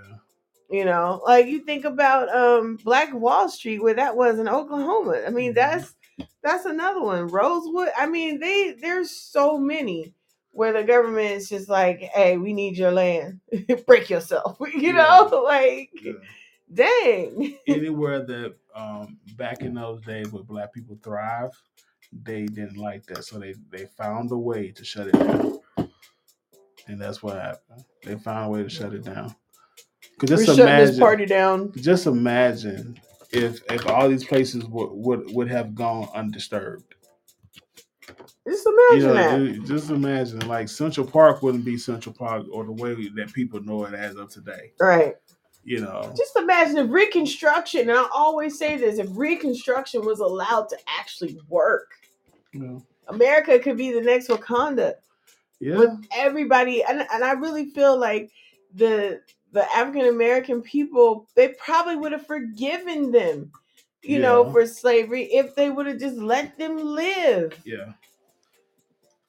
[0.71, 5.23] You know, like you think about um Black Wall Street, where that was in Oklahoma.
[5.27, 5.55] I mean, Mhm.
[5.55, 5.95] that's
[6.43, 7.29] that's another one.
[7.29, 7.89] Rosewood.
[7.97, 10.13] I mean, they there's so many
[10.59, 13.39] where the government is just like, hey, we need your land,
[13.87, 14.59] break yourself.
[14.75, 16.13] You know, like yeah.
[16.75, 17.57] dang.
[17.69, 21.53] Anywhere that um, back in those days where black people thrive,
[22.25, 25.61] they didn't like that, so they they found a way to shut it down,
[26.89, 27.85] and that's what happened.
[28.05, 29.37] They found a way to shut it down.
[30.19, 31.73] Cause We're just shutting this party down.
[31.77, 32.99] just imagine
[33.31, 36.95] if if all these places would would, would have gone undisturbed.
[38.49, 39.39] Just imagine know, that.
[39.39, 43.61] ju- just imagine like Central Park wouldn't be Central Park or the way that people
[43.61, 44.73] know it as of today.
[44.81, 45.15] Right.
[45.65, 50.69] You know, Just imagine if Reconstruction, and I always say this, if Reconstruction was allowed
[50.71, 51.91] to actually work,
[52.55, 54.95] know, America could be the next Wakanda.
[55.61, 58.31] yeah, with everybody and, and i really feel like
[58.75, 59.21] the
[59.53, 63.51] the african american people they probably would have forgiven them
[64.03, 67.93] you know for slavery if they would have just let them live yeah,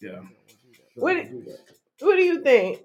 [0.02, 0.12] yeah.
[0.12, 1.02] Don't do that.
[1.02, 1.60] What Don't it- do that.
[2.06, 2.82] what do you think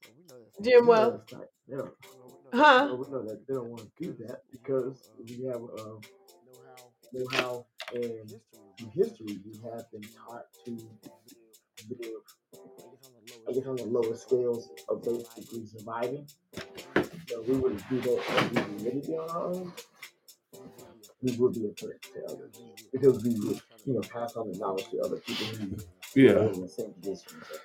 [0.00, 1.32] Well, we know that's jim well that's
[1.68, 4.42] they don't- well, we know huh we know that they don't want to do that
[4.50, 5.98] because we have uh,
[7.12, 8.40] know how and history
[8.80, 10.70] in history we have been taught to
[11.90, 12.24] live,
[12.58, 16.26] I guess on the I lower guess, on the lower scales of basically surviving.
[17.28, 19.72] So we wouldn't do that if we really be on our own.
[21.22, 22.62] We would be a threat to others
[22.92, 25.76] because we would, you know, pass on the knowledge to other people who
[26.14, 27.60] Yeah, are in the same position as us.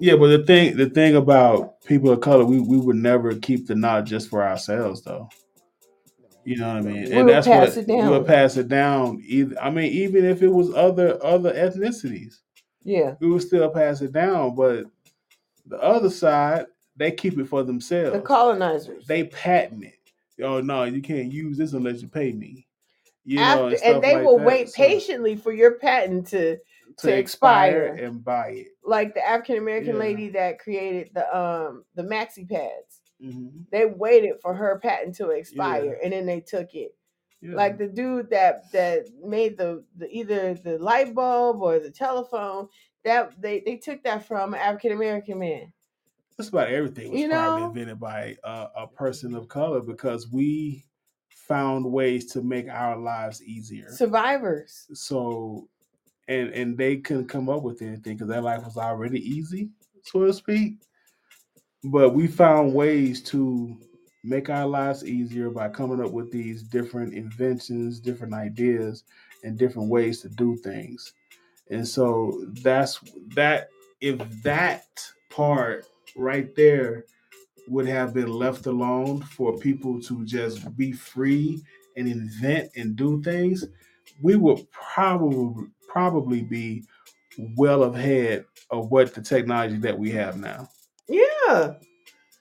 [0.00, 3.66] yeah, but the thing, the thing about people of color, we, we would never keep
[3.66, 5.28] the knowledge just for ourselves, though.
[6.44, 7.08] You know what I mean?
[7.12, 7.96] We And would that's pass what it down.
[7.96, 9.22] we would pass it down.
[9.26, 12.36] Either I mean, even if it was other other ethnicities,
[12.84, 14.54] yeah we would still pass it down.
[14.56, 14.86] But
[15.66, 16.66] the other side,
[16.96, 18.12] they keep it for themselves.
[18.12, 18.28] the themselves.
[18.28, 19.95] colonizers They patent it.
[20.42, 22.66] Oh no, you can't use this unless you pay me.
[23.24, 24.44] You know, after and, and stuff they like will that.
[24.44, 26.56] wait So, patiently for your patent to
[26.98, 27.94] to, to expire expire.
[27.96, 28.68] and buy it.
[28.84, 29.98] like the african american Yeah.
[30.00, 35.30] lady that created the um the maxi pads hmm they waited for her patent to
[35.30, 36.92] expire and then they took it
[37.42, 37.54] Yeah.
[37.56, 42.68] like the dude that that made the, the either the light bulb or the telephone
[43.04, 45.72] that they they took that from an African American man.
[46.36, 47.68] Just about everything was You probably know?
[47.68, 50.84] invented by a, a person of color because we
[51.30, 53.90] found ways to make our lives easier.
[53.90, 54.86] Survivors.
[54.92, 55.68] So,
[56.28, 59.70] and and they couldn't come up with anything because their life was already easy,
[60.02, 60.74] so to speak.
[61.84, 63.76] But we found ways to
[64.24, 69.04] make our lives easier by coming up with these different inventions, different ideas,
[69.44, 71.12] and different ways to do things.
[71.70, 72.98] And so that's
[73.36, 73.68] that.
[74.02, 74.84] If that
[75.30, 77.04] part right there
[77.68, 81.62] would have been left alone for people to just be free
[81.96, 83.64] and invent and do things,
[84.22, 86.84] we would probably probably be
[87.56, 90.68] well ahead of what the technology that we have now.
[91.08, 91.74] Yeah.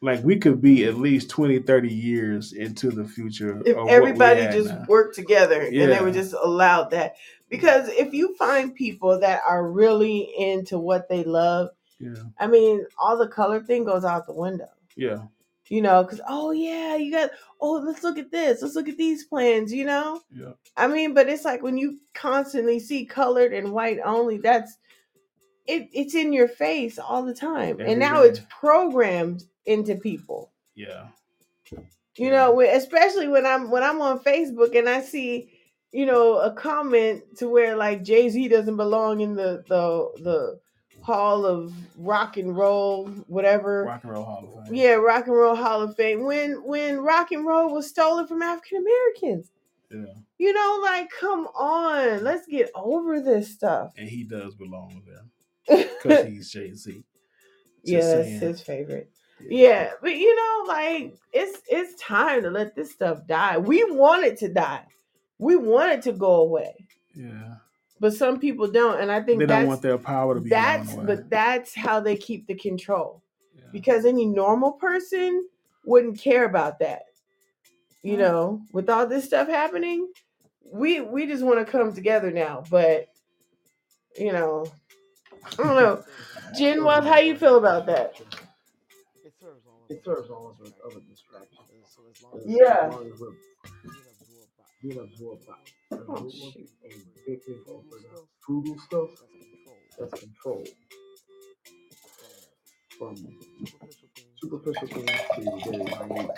[0.01, 3.61] Like we could be at least 20, 30 years into the future.
[3.65, 4.85] If of what we everybody just now.
[4.87, 7.15] worked together and they were just allowed that.
[7.49, 11.69] Because if you find people that are really into what they love,
[11.99, 14.69] Yeah, I mean, all the color thing goes out the window.
[14.97, 15.23] yeah,
[15.69, 17.31] You know, because oh yeah, you got
[17.61, 19.71] oh let's look at this, let's look at these plans.
[19.73, 20.51] You know, yeah.
[20.75, 24.77] I mean, but it's like when you constantly see colored and white only, that's
[25.67, 25.87] it.
[25.93, 28.29] It's in your face all the time, Every and now day.
[28.29, 30.51] it's programmed into people.
[30.75, 31.07] Yeah.
[32.17, 35.49] You know, especially when I'm when I'm on Facebook and I see,
[35.91, 40.59] you know, a comment to where like Jay Z doesn't belong in the the the
[41.05, 43.83] Hall of Rock and Roll, whatever.
[43.83, 44.75] Rock and Roll Hall of Fame.
[44.75, 46.23] Yeah, Rock and Roll Hall of Fame.
[46.23, 49.51] When when rock and roll was stolen from African Americans.
[49.91, 50.13] Yeah.
[50.39, 53.93] You know, like come on, let's get over this stuff.
[53.95, 57.03] And he does belong with them because he's Jay Z.
[57.83, 59.11] yeah, that's his favorite.
[59.47, 63.59] Yeah, but you know, like it's it's time to let this stuff die.
[63.59, 64.85] We want it to die.
[65.37, 66.73] We want it to go away.
[67.13, 67.57] Yeah.
[67.99, 70.49] But some people don't, and I think They that's don't want their power to be
[70.49, 73.21] that's but that's how they keep the control.
[73.55, 73.63] Yeah.
[73.71, 75.47] because any normal person
[75.85, 77.03] wouldn't care about that.
[78.03, 78.19] You Mm.
[78.19, 80.11] know, with all this stuff happening,
[80.61, 82.63] we we just want to come together now.
[82.69, 83.07] But
[84.17, 84.65] you know,
[85.45, 86.03] I don't know.
[86.57, 88.19] Jen Wealth, how you feel about that?
[89.23, 89.85] It serves all.
[89.89, 91.59] It serves all of us other distractions.
[91.95, 92.87] So as long as Yeah.
[92.87, 93.29] As long as we're
[94.83, 95.53] being absorbed by
[95.91, 96.69] being absorbed Oh, and shoot.
[97.25, 99.09] thinking over the frugal stuff,
[99.99, 100.63] that's control.
[100.63, 100.69] controlled
[102.99, 103.15] from
[104.41, 105.21] Superficial things.
[105.35, 106.31] to very minute.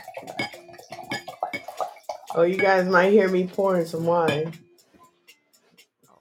[2.36, 4.54] Oh, you guys might hear me pouring some wine.
[6.10, 6.20] Oh,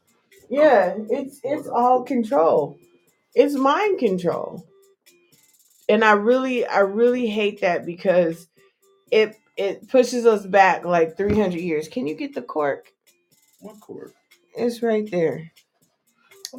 [0.51, 2.79] Yeah, it's it's all control.
[3.35, 4.67] It's mind control.
[5.89, 8.49] And I really I really hate that because
[9.11, 11.89] it it pushes us back like 300 years.
[11.89, 12.93] Can you get the cork?
[13.61, 14.13] What cord?
[14.57, 15.51] It's right there.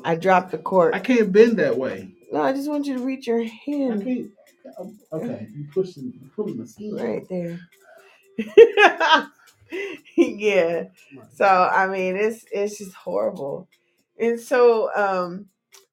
[0.04, 0.92] I dropped the.
[0.94, 2.12] I can't bend that way.
[2.32, 4.32] No, I just want you to reach your I hand can't.
[5.14, 6.96] Okay, you pushing, you pulling the skin.
[6.96, 7.60] right there.
[10.18, 10.84] yeah.
[11.36, 13.68] So I mean, it's it's just horrible.
[14.20, 15.48] And so um,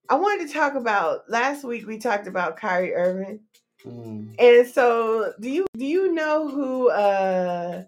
[0.09, 1.87] I wanted to talk about last week.
[1.87, 3.41] We talked about Kyrie Irving,
[3.87, 4.35] Mm.
[4.39, 7.85] and so do you do you know who uh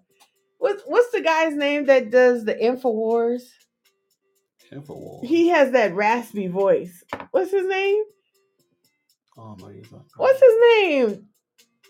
[0.57, 3.43] what's what's the guy's name that does the Infowars?
[4.71, 5.25] Infowars.
[5.25, 7.03] He has that raspy voice.
[7.31, 8.03] What's his name?
[9.37, 9.83] Oh no, you're.
[10.17, 11.27] What's his name?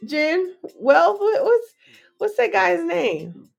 [0.05, 0.55] Jen?
[0.75, 1.73] Well, what's
[2.17, 3.49] what's that guy's name?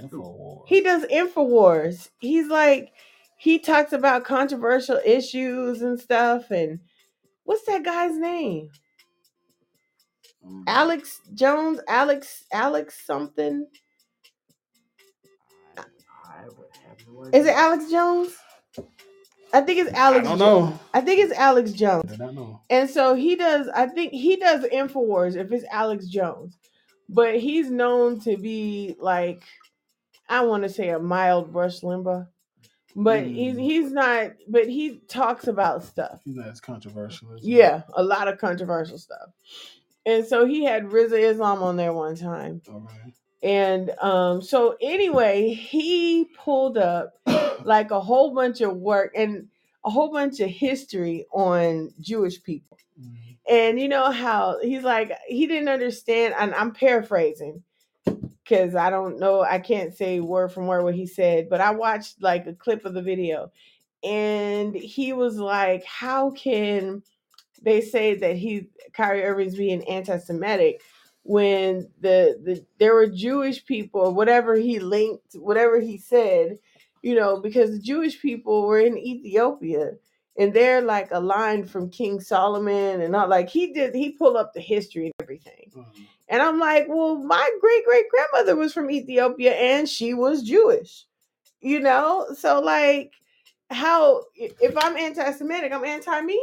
[0.00, 0.64] Infowars.
[0.68, 2.10] He does Infowars.
[2.20, 2.92] He's like
[3.38, 6.50] he talks about controversial issues and stuff.
[6.50, 6.80] And
[7.44, 8.70] what's that guy's name?
[10.46, 10.64] Mm.
[10.66, 13.66] Alex Jones, Alex, Alex something.
[15.78, 17.40] I would- I have no idea.
[17.40, 18.36] Is it Alex Jones?
[19.54, 20.28] I think it's I Alex.
[20.28, 20.78] don't Jo- know.
[20.94, 22.10] I think it's Alex I Jones.
[22.12, 22.60] do not know.
[22.70, 23.68] And so he does.
[23.68, 26.56] I think he does Infowars if it's Alex Jones,
[27.08, 29.42] but he's known to be like
[30.28, 32.26] I want to say a mild Rush Limbaugh,
[32.96, 33.60] but he's Mm.
[33.62, 34.30] he's not.
[34.48, 36.22] But he talks about stuff.
[36.24, 37.34] You know, it's controversial.
[37.34, 37.54] isn't it?
[37.54, 39.28] Yeah, a lot of controversial stuff.
[40.04, 42.60] And so he had Rizza Islam on there one time.
[43.42, 47.14] And um, so anyway, he pulled up
[47.64, 49.48] like a whole bunch of work and
[49.84, 52.78] a whole bunch of history on Jewish people.
[53.00, 53.36] Mm.
[53.50, 57.64] And you know how he's like he didn't understand, and I'm paraphrasing
[58.04, 61.72] because I don't know, I can't say word from word what he said, but I
[61.72, 63.50] watched like a clip of the video,
[64.04, 67.02] and he was like, "How can
[67.62, 70.82] they say that he Kyrie Irving's being anti-Semitic
[71.22, 76.58] when the the there were Jewish people or whatever he linked, whatever he said,
[77.02, 79.92] you know, because the Jewish people were in Ethiopia."
[80.38, 84.36] And they're like a line from King Solomon and all like he did he pulled
[84.36, 85.70] up the history and everything.
[85.76, 85.84] Mm.
[86.28, 91.04] And I'm like, well, my great great grandmother was from Ethiopia and she was Jewish.
[91.60, 92.28] You know?
[92.34, 93.12] So like
[93.68, 96.42] how if I'm anti-Semitic, I'm anti-me?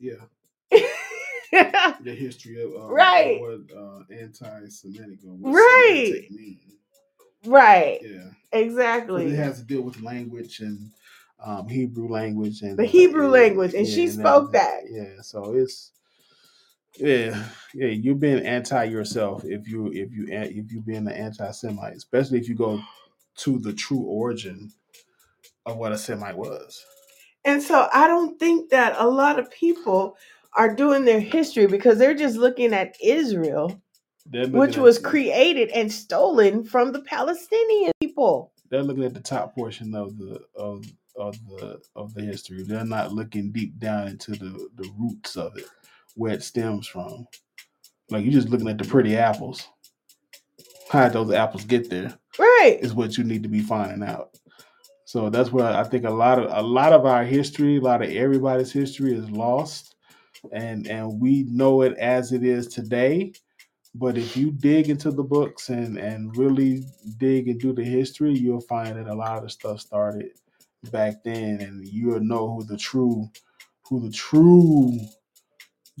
[0.00, 0.24] Yeah,
[0.72, 3.40] the history of uh, Right.
[3.40, 6.04] what uh, anti-Semitic or what Right.
[6.04, 6.60] Semitic mean.
[7.46, 8.00] right.
[8.02, 9.26] Yeah, Exactly.
[9.32, 10.90] it has to deal with language and
[11.44, 14.80] um, Hebrew language and The Hebrew yeah, language, and she and spoke that.
[14.90, 15.92] Yeah, so it's
[16.98, 17.44] yeah,
[17.74, 17.88] yeah.
[17.88, 22.48] You're being anti yourself if you if you if you being an anti-Semite, especially if
[22.48, 22.80] you go
[23.38, 24.72] to the true origin
[25.66, 26.84] of what a Semite was.
[27.44, 30.16] And so I don't think that a lot of people
[30.56, 33.80] are doing their history because they're just looking at Israel,
[34.26, 38.52] They're which looking was at, created and stolen from the Palestinian people.
[38.70, 40.84] they're looking at the top portion of the of
[41.16, 42.62] of the of the history.
[42.64, 45.66] They're not looking deep down into the the roots of it,
[46.16, 47.26] where it stems from.
[48.10, 49.68] Like you're just looking at the pretty apples.
[50.90, 52.18] How did those apples get there?
[52.38, 52.78] Right.
[52.80, 54.30] Is what you need to be finding out.
[55.04, 58.02] So that's where I think a lot of a lot of our history, a lot
[58.02, 59.89] of everybody's history is lost,
[60.52, 63.32] and and we know it as it is today.
[63.94, 66.84] But if you dig into the books and and really
[67.18, 70.30] dig and do the history, you'll find that a lot of stuff started
[70.90, 73.28] back then, and you'll know who the true
[73.88, 74.98] who the true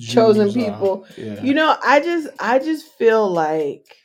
[0.00, 1.06] Chosen people.
[1.16, 1.42] Yeah.
[1.42, 3.96] You know, I just I just feel like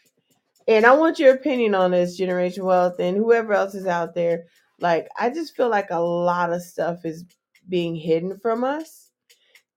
[0.67, 4.45] and I want your opinion on this generation wealth and whoever else is out there.
[4.79, 7.23] Like I just feel like a lot of stuff is
[7.69, 9.04] being hidden from us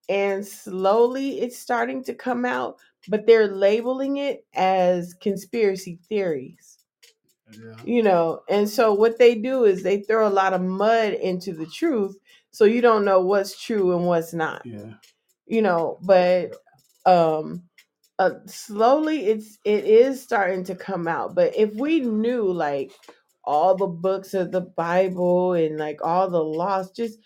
[0.08, 2.78] and slowly it's starting to come out,
[3.08, 6.78] but they're labeling it as conspiracy theories.
[7.52, 7.76] yeah.
[7.84, 11.52] You know, and so what they do is they throw a lot of mud into
[11.52, 12.16] the truth
[12.50, 14.94] so you don't know what's true and what's not Yeah.
[15.46, 16.56] you know but
[17.06, 17.62] um
[18.18, 22.92] uh, slowly it's it is starting to come out but if we knew like
[23.44, 27.18] all the books of the Bible and like all the laws, just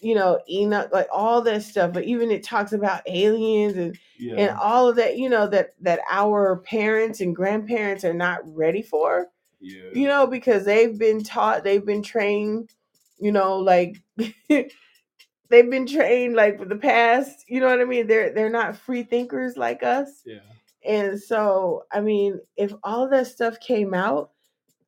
[0.00, 1.92] you know, Enoch, like all that stuff.
[1.92, 4.34] But even it talks about aliens and Yeah.
[4.36, 8.82] and all of that, you know, that that our parents and grandparents are not ready
[8.82, 9.28] for,
[9.60, 9.90] yeah.
[9.92, 12.70] you know, because they've been taught, they've been trained,
[13.18, 14.02] you know, like
[14.48, 18.06] they've been trained like for the past, you know what I mean?
[18.06, 20.22] They're they're not free thinkers like us.
[20.24, 20.38] yeah.
[20.86, 24.32] And so, I mean, if all that stuff came out,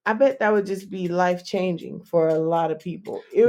[0.06, 3.24] I bet that would just be life changing for a lot of people.
[3.32, 3.46] It,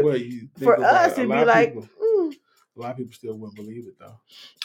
[0.57, 2.33] think for us, it'd be like people, mm,
[2.75, 4.19] a lot of people still wouldn't believe it though.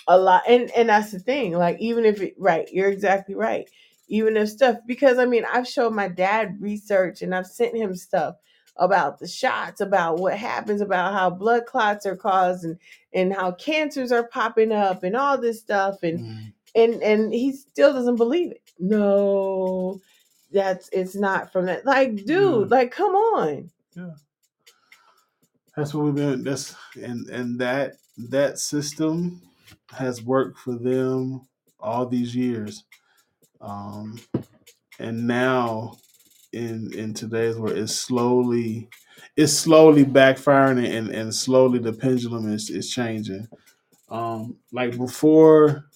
[0.09, 1.53] a lot, and and that's the thing.
[1.53, 3.69] Like, even if it right, you're exactly right.
[4.09, 7.95] Even if stuff, because I mean, I've showed my dad research, and I've sent him
[7.95, 8.37] stuff
[8.77, 12.79] about the shots, about what happens, about how blood clots are caused, and
[13.15, 16.53] and how cancers are popping up, and all this stuff, and Mhm.
[16.75, 18.63] and and he still doesn't believe it.
[18.79, 20.01] No,
[20.53, 21.85] that's it's not from that.
[21.87, 22.77] Like, dude, Yeah.
[22.77, 23.71] like, come on.
[23.97, 24.11] Yeah,
[25.77, 26.45] that's what we've been.
[26.45, 27.95] That's and and that
[28.31, 29.41] that system
[29.91, 31.43] has worked for them
[31.81, 32.85] all these years,
[33.61, 34.21] um,
[34.99, 35.97] and now
[36.53, 38.89] in in today's world, it's slowly
[39.37, 43.49] it's slowly backfiring and and slowly the pendulum is is changing.
[44.11, 45.87] Um, like before,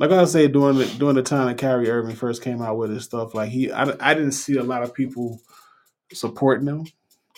[0.00, 2.90] like I say, during the during the time that Kyrie Irving first came out with
[2.90, 5.38] his stuff, like he I, I didn't see a lot of people
[6.10, 6.86] supporting him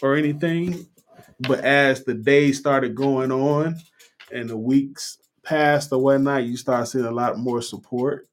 [0.00, 0.86] or anything.
[1.40, 3.80] But as the days started going on
[4.30, 8.28] and the weeks passed or whatnot, you start seeing a lot more support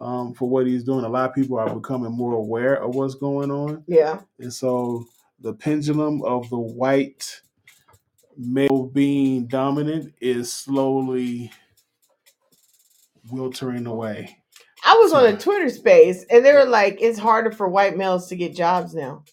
[0.00, 1.04] um, for what he's doing.
[1.04, 3.82] A lot of people are becoming more aware of what's going on.
[3.88, 5.04] Yeah, And so
[5.40, 7.42] the pendulum of the white
[8.36, 11.50] male being dominant is slowly
[13.30, 14.36] wiltering away.
[14.84, 18.28] I was on a Twitter space, and they were like, "It's harder for white males
[18.28, 19.24] to get jobs now."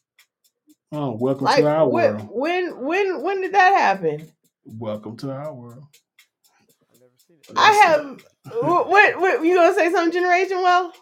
[0.91, 2.29] Oh, welcome Like, to our when, world.
[2.31, 4.31] when, when, when did that happen?
[4.65, 5.83] Welcome to our world.
[6.93, 7.53] I've never seen it.
[7.57, 8.21] I have.
[8.63, 9.43] What, what, what?
[9.45, 10.57] You gonna say some generation?
[10.61, 10.93] Well,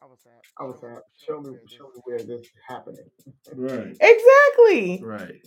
[0.00, 0.42] I was at.
[0.58, 3.04] I was saying, show me, show me where this is happening.
[3.54, 3.96] Right.
[4.00, 5.02] exactly.
[5.04, 5.40] Right.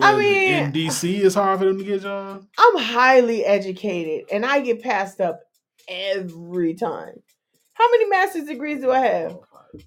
[0.00, 2.46] I What is it, mean- in DC, it's hard for them to get jobs.
[2.58, 5.40] I'm highly educated, and I get passed up
[5.88, 7.22] every time.
[7.74, 9.38] How many master's degrees do I have?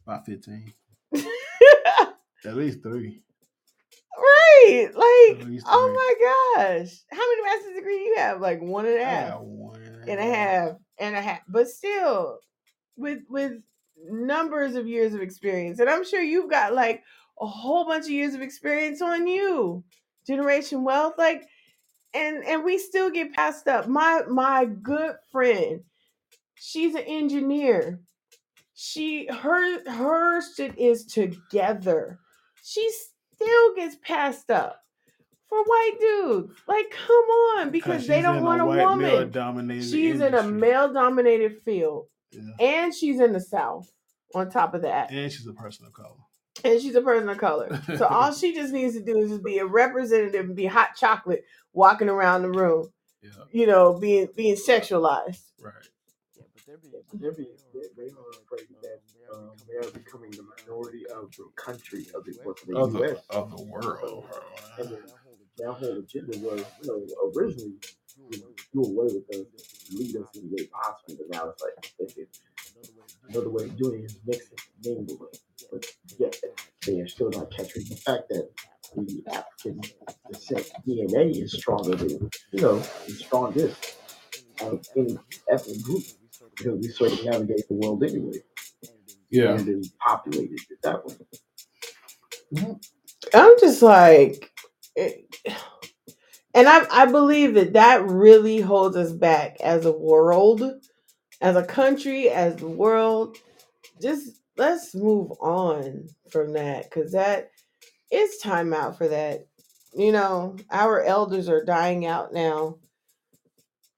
[0.05, 0.73] About 15.
[2.45, 3.21] At least three.
[4.17, 6.13] right, like, oh my
[6.55, 8.41] gosh, how many master's degrees do you have?
[8.41, 9.39] Like one and a half.
[9.41, 12.39] one and a half and a half but still
[12.95, 13.53] with with
[14.09, 17.01] numbers of years of experience and i'm sure you've got like
[17.39, 19.83] a whole bunch of years of experience on you
[20.27, 21.43] generation wealth like
[22.13, 25.81] and and we still get passed up my my good friend
[26.55, 27.99] she's an engineer
[28.73, 32.19] she her her shit is together
[32.63, 32.89] she
[33.35, 34.79] still gets passed up
[35.49, 37.25] for white dudes like come
[37.57, 42.41] on because they don't want a woman Dominated She's in a male dominated field Yeah.
[42.59, 43.91] and she's in the South
[44.33, 45.11] on top of that.
[45.11, 46.09] And she's a person of color.
[46.63, 47.81] And she's a person of color.
[47.97, 50.95] So all she just needs to do is just be a representative and be hot
[50.95, 51.43] chocolate
[51.73, 52.89] walking around the room,
[53.21, 53.29] Yeah.
[53.51, 55.41] you know, being being sexualized.
[55.59, 55.73] Right.
[56.37, 56.93] Yeah, but they're being.
[57.13, 58.99] They're being, they, they they are afraid that
[59.33, 62.99] um, they are becoming the minority of the country of the, what's the Of the,
[62.99, 63.17] U.S.
[63.29, 64.25] of the world.
[64.79, 64.99] And then
[65.57, 67.89] their whole agenda was, you know, originally to
[68.73, 69.45] do away with us,
[69.93, 72.27] lead us in the way possible, but now it's like they did
[73.29, 75.29] another way of doing it is mixing, mingling.
[75.71, 75.85] But
[76.19, 76.35] yet
[76.85, 78.49] they are still not catching the fact that
[78.95, 79.81] the African
[80.31, 83.97] descent DNA is stronger than, you know, the strongest
[84.61, 85.17] of any
[85.51, 86.03] ethnic group
[86.57, 88.37] because we sort of navigate the world anyway
[89.31, 89.51] Yeah.
[89.55, 91.15] and then populated it that way.
[93.33, 94.51] I'm just like,
[94.95, 95.25] it,
[96.53, 100.63] and I I believe that that really holds us back as a world,
[101.41, 103.37] as a country, as the world.
[104.01, 107.51] Just let's move on from that because that
[108.11, 109.47] is time out for that.
[109.95, 112.77] You know, our elders are dying out now.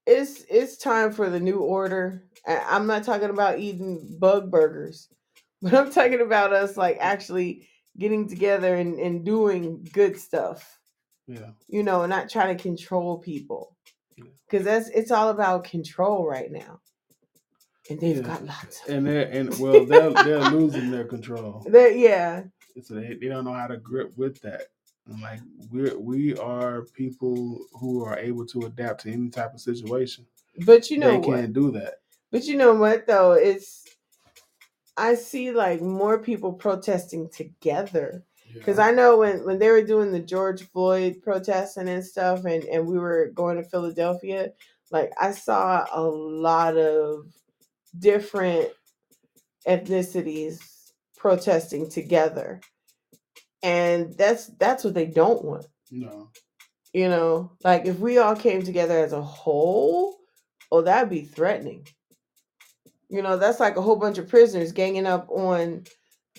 [0.06, 2.24] It's it's time for the new order.
[2.46, 5.08] I'm not talking about eating bug burgers,
[5.62, 10.75] but I'm talking about us like actually getting together and, and doing good stuff
[11.26, 11.50] Yeah.
[11.68, 13.76] you know not trying to control people
[14.48, 16.80] because that's it's all about control right now
[17.90, 18.22] and they've Yeah.
[18.22, 21.64] got lots of And they're and well they're they're losing their control.
[21.68, 22.44] that yeah
[22.82, 24.62] So they, they don't know how to grip with that.
[25.08, 29.60] And like we're we are people who are able to adapt to any type of
[29.60, 30.26] situation.
[30.66, 32.00] but you know they what can't do that.
[32.30, 33.84] but you know what though it's
[34.96, 38.24] i see like more people protesting together
[38.58, 42.64] Because I know when, when they were doing the George Floyd protesting and stuff, and,
[42.64, 44.52] and we were going to Philadelphia,
[44.90, 47.26] like I saw a lot of
[47.98, 48.70] different
[49.66, 50.58] ethnicities
[51.16, 52.60] protesting together.
[53.62, 55.66] And that's that's what they don't want.
[55.90, 56.30] No.
[56.92, 60.16] You know, like if we all came together as a whole,
[60.70, 61.86] oh, that'd be threatening.
[63.08, 65.84] You know, that's like a whole bunch of prisoners ganging up on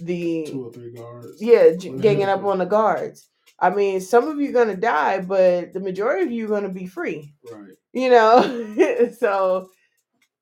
[0.02, 1.42] the Two or three guards.
[1.42, 3.30] yeah, ganging up on the guards.
[3.60, 6.70] I mean, some of you are gonna die, but the majority of you are gonna
[6.70, 7.34] be free.
[7.52, 7.72] Right.
[7.94, 9.70] You know, so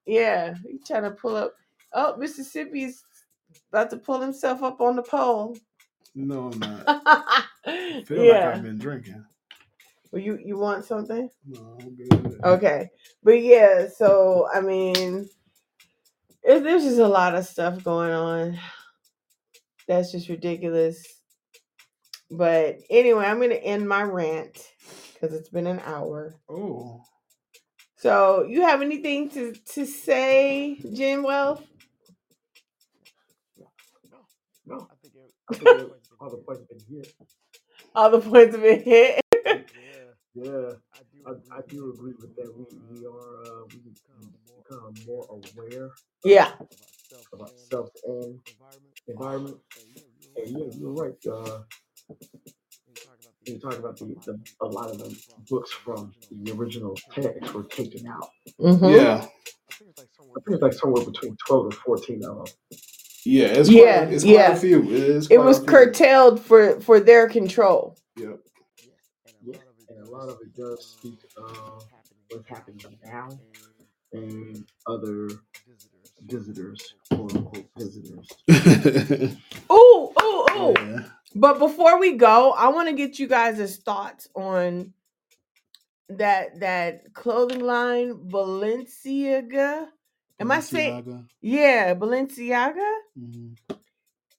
[0.05, 1.53] yeah, you trying to pull up.
[1.93, 3.03] Oh, Mississippi's
[3.71, 5.57] about to pull himself up on the pole.
[6.13, 6.83] No, I'm not.
[7.65, 8.43] I feel like.
[8.43, 9.23] I've been drinking.
[10.11, 11.29] Well, you you want something?
[11.45, 12.39] No, I'm good.
[12.43, 12.89] Okay,
[13.23, 13.87] but yeah.
[13.87, 15.27] So I mean,
[16.43, 18.59] it, there's just a lot of stuff going on.
[19.87, 21.03] That's just ridiculous.
[22.31, 24.57] But anyway, I'm gonna end my rant
[25.13, 26.35] because it's been an hour.
[26.49, 27.01] Oh.
[27.97, 31.63] So you have anything to to say, Jen Wealth?
[34.65, 37.13] No, I think it, I think every- all the points have been hit.
[37.93, 39.21] All the points have been hit.
[39.45, 39.61] yeah,
[40.33, 40.71] Yeah,
[41.27, 41.41] I do.
[41.51, 42.53] I, I do agree with that.
[42.55, 45.91] We we are uh, we become more aware
[46.23, 46.53] yeah.
[47.33, 48.39] about self and
[49.07, 49.57] environment.
[50.37, 51.13] And yeah, you're right.
[51.31, 51.59] Uh,
[53.45, 55.15] you talk about the, the a lot of the
[55.49, 58.29] books from the original text were taken out.
[58.59, 58.95] Mhm.
[58.95, 59.25] Yeah.
[59.27, 59.91] I think
[60.55, 62.45] it's like somewhere between twelve and fourteen of them.
[63.25, 63.47] Yeah.
[63.47, 64.47] It's Yeah, Quite, it's yeah.
[64.47, 64.83] quite a few.
[64.83, 65.69] It, is It quite was a few.
[65.69, 67.97] curtailed for for their control.
[68.17, 68.39] Yep.
[70.15, 71.83] Yeah, and a lot of it does speak of
[72.29, 73.29] what's happening now
[74.13, 75.29] and other
[76.27, 78.29] visitors, quote unquote visitors.
[79.71, 80.73] Ooh, ooh, ooh.
[80.77, 80.99] yeah.
[81.35, 84.93] But before we go, I want to get you guys' thoughts on
[86.09, 89.87] that that clothing line Balenciaga.
[90.39, 91.03] Am I saying
[91.41, 92.93] yeah, Balenciaga?
[93.19, 93.57] Mhm.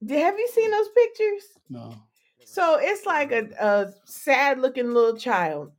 [0.04, 1.44] Did, have you seen those pictures?
[1.70, 1.94] No.
[2.46, 5.72] So it's like a, a sad looking little child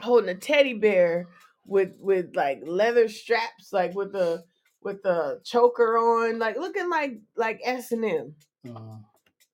[0.00, 1.28] holding a teddy bear
[1.66, 4.44] with with like leather straps, like with the
[4.82, 8.36] with the choker on, like looking like like S and M.
[8.68, 8.98] Uh,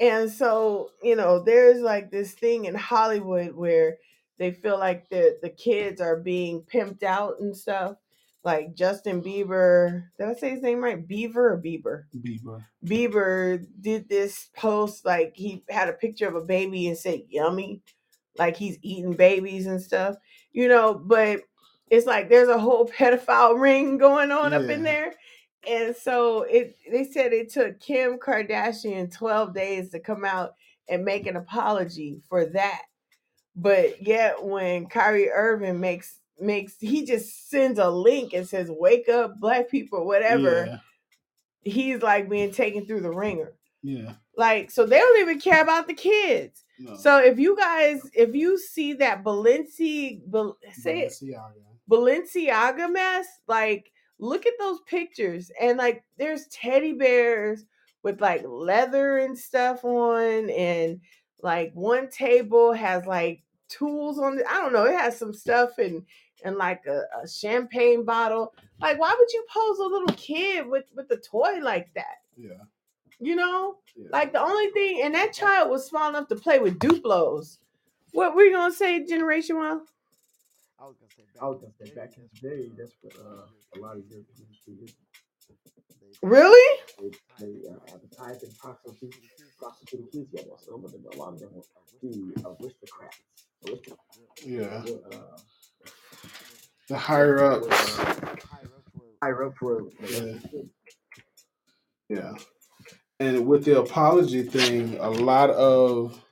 [0.01, 3.99] And so, you know, there's like this thing in Hollywood where
[4.39, 7.97] they feel like the the kids are being pimped out and stuff.
[8.45, 11.07] Like Justin Bieber, did I say his name right?
[11.07, 12.05] Beaver or Bieber?
[12.17, 12.65] Bieber.
[12.85, 17.83] Bieber did this post like he had a picture of a baby and said yummy,
[18.37, 20.17] like he's eating babies and stuff,
[20.53, 20.95] you know.
[20.95, 21.43] But
[21.89, 25.15] it's like there's a whole pedophile ring going on up in there,
[25.69, 30.55] and so it they said it took Kim Kardashian 12 days to come out
[30.89, 32.83] and make an apology for that.
[33.55, 39.09] But yet when Kyrie Irving makes makes he just sends a link and says wake
[39.09, 40.79] up black people whatever Yeah.
[41.63, 43.53] he's like being taken through the ringer.
[43.83, 44.15] Yeah.
[44.37, 46.65] Like, so they don't even care about the kids.
[46.79, 46.97] No.
[46.97, 51.53] So if you guys, if you see that Balenci, Bal- say it, Balenciaga.
[51.91, 55.51] Balenciaga mess, like, look at those pictures.
[55.61, 57.65] And like, there's teddy bears
[58.03, 61.01] with like leather and stuff on, and
[61.43, 64.47] like one table has like tools on it.
[64.49, 64.85] I don't know.
[64.85, 66.05] It has some stuff and
[66.45, 68.55] and like a, a champagne bottle.
[68.81, 72.23] Like, why would you pose a little kid with with a toy like that?
[72.37, 72.65] Yeah.
[73.21, 74.09] You know, yeah.
[74.11, 77.59] like the only thing, and that child was small enough to play with Duplos.
[78.13, 79.83] What were you gonna say, Generation One?
[80.81, 83.15] I was gonna say back I was gonna say back in the day, that's what
[83.15, 84.95] uh, a lot of your industry
[86.23, 86.81] Really?
[87.01, 89.15] they, they uh, advertised and prostitute
[89.59, 90.29] prostitute kids.
[90.33, 91.63] Yeah, some of them, a lot of them were
[92.03, 93.21] the aristocrats.
[93.67, 94.45] Aristocrats.
[94.45, 94.85] yeah.
[95.11, 95.39] Uh,
[96.93, 97.97] The higher ups.
[97.97, 98.91] higher ups
[99.23, 100.35] were up for Yeah.
[102.11, 102.33] Yeah.
[103.19, 106.23] And with the apology thing, a lot of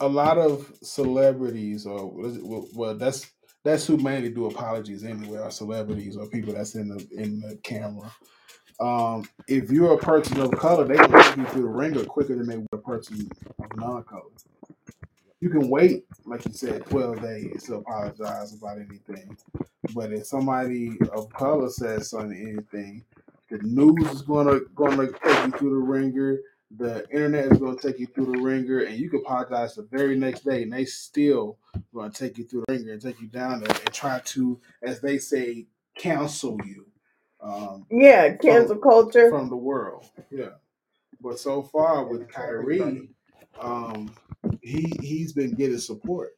[0.00, 3.30] a lot of celebrities or well well, that's
[3.64, 7.58] that's who mainly do apologies anyway are celebrities or people that's in the in the
[7.62, 8.10] camera
[8.80, 12.34] um if you're a person of color they can take you through the ringer quicker
[12.34, 13.28] than they would a person
[13.58, 14.22] of non-color
[15.44, 19.36] you can wait like you said 12 days to apologize about anything
[19.94, 23.04] but if somebody of color says something anything
[23.50, 26.38] the news is gonna gonna take you through the ringer
[26.76, 29.86] the internet is going to take you through the ringer, and you can apologize the
[29.92, 31.58] very next day, and they still
[31.94, 34.60] going to take you through the ringer and take you down there and try to,
[34.82, 35.66] as they say,
[35.96, 36.86] counsel you
[37.40, 39.28] um, Yeah, cancel culture.
[39.30, 40.10] from the world.
[40.30, 40.54] Yeah,
[41.20, 43.10] But so far with Kyrie,
[43.60, 44.14] um,
[44.64, 46.36] he he's been getting support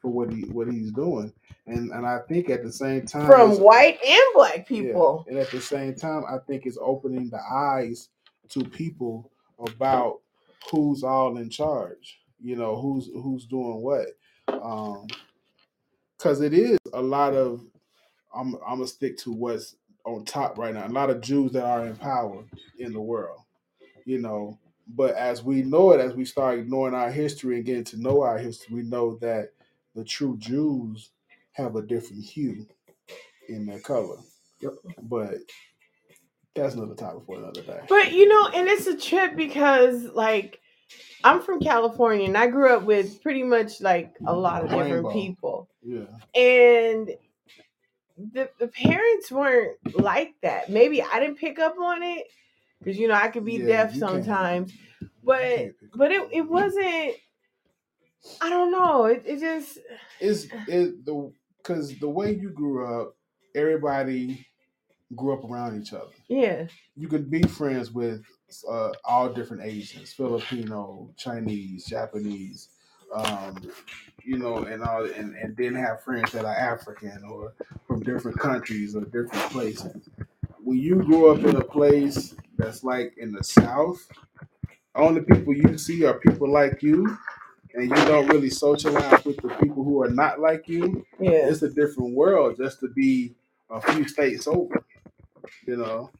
[0.00, 1.32] for what he what he's doing,
[1.66, 5.26] and and I think at the same time from white and black yeah, people.
[5.28, 8.08] and at the same time, I think it's opening the eyes
[8.50, 10.20] to people about
[10.70, 12.20] who's all in charge.
[12.42, 14.06] You know, who's who's doing what.
[14.48, 15.06] Um,
[16.16, 17.62] because it is a lot of.
[18.34, 20.86] I'm I'm gonna stick to what's on top right now.
[20.86, 22.44] A lot of Jews that are in power
[22.78, 23.40] in the world.
[24.06, 24.58] You know,
[24.94, 28.22] but as we know it, as we start ignoring our history and getting to know
[28.22, 29.50] our history, we know that
[29.94, 31.10] the true Jews
[31.52, 32.66] have a different hue
[33.48, 34.16] in their color.
[34.60, 34.72] Yep.
[35.02, 35.34] But
[36.54, 37.80] that's another topic for another day.
[37.88, 40.60] But you know, and it's a trip because like
[41.24, 45.12] I'm from California and I grew up with pretty much like a lot of different
[45.12, 45.68] people.
[45.82, 46.06] Yeah.
[46.34, 47.10] And
[48.32, 50.68] the, the parents weren't like that.
[50.70, 52.26] Maybe I didn't pick up on it
[52.80, 54.72] because you know I could be Yeah, deaf sometimes.
[55.22, 57.14] But but it, it wasn't
[58.40, 59.06] I don't know.
[59.06, 59.78] It, it just
[60.20, 63.16] It's it the because the way you grew up,
[63.54, 64.46] everybody
[65.14, 66.12] grew up around each other.
[66.28, 66.66] yeah.
[66.96, 68.22] You could be friends with
[68.68, 72.68] uh, all different Asians, Filipino, Chinese, Japanese,
[73.14, 73.56] um,
[74.22, 77.54] you know, and all, and, and then have friends that are African or
[77.86, 80.08] from different countries or different places.
[80.70, 84.06] When you grow up in a place that's like in the South,
[84.94, 87.18] only people you see are people like you,
[87.74, 91.04] and you don't really socialize with the people who are not like you.
[91.18, 91.48] Yeah.
[91.48, 93.34] It's a different world just to be
[93.68, 94.84] a few states over,
[95.66, 96.12] you know.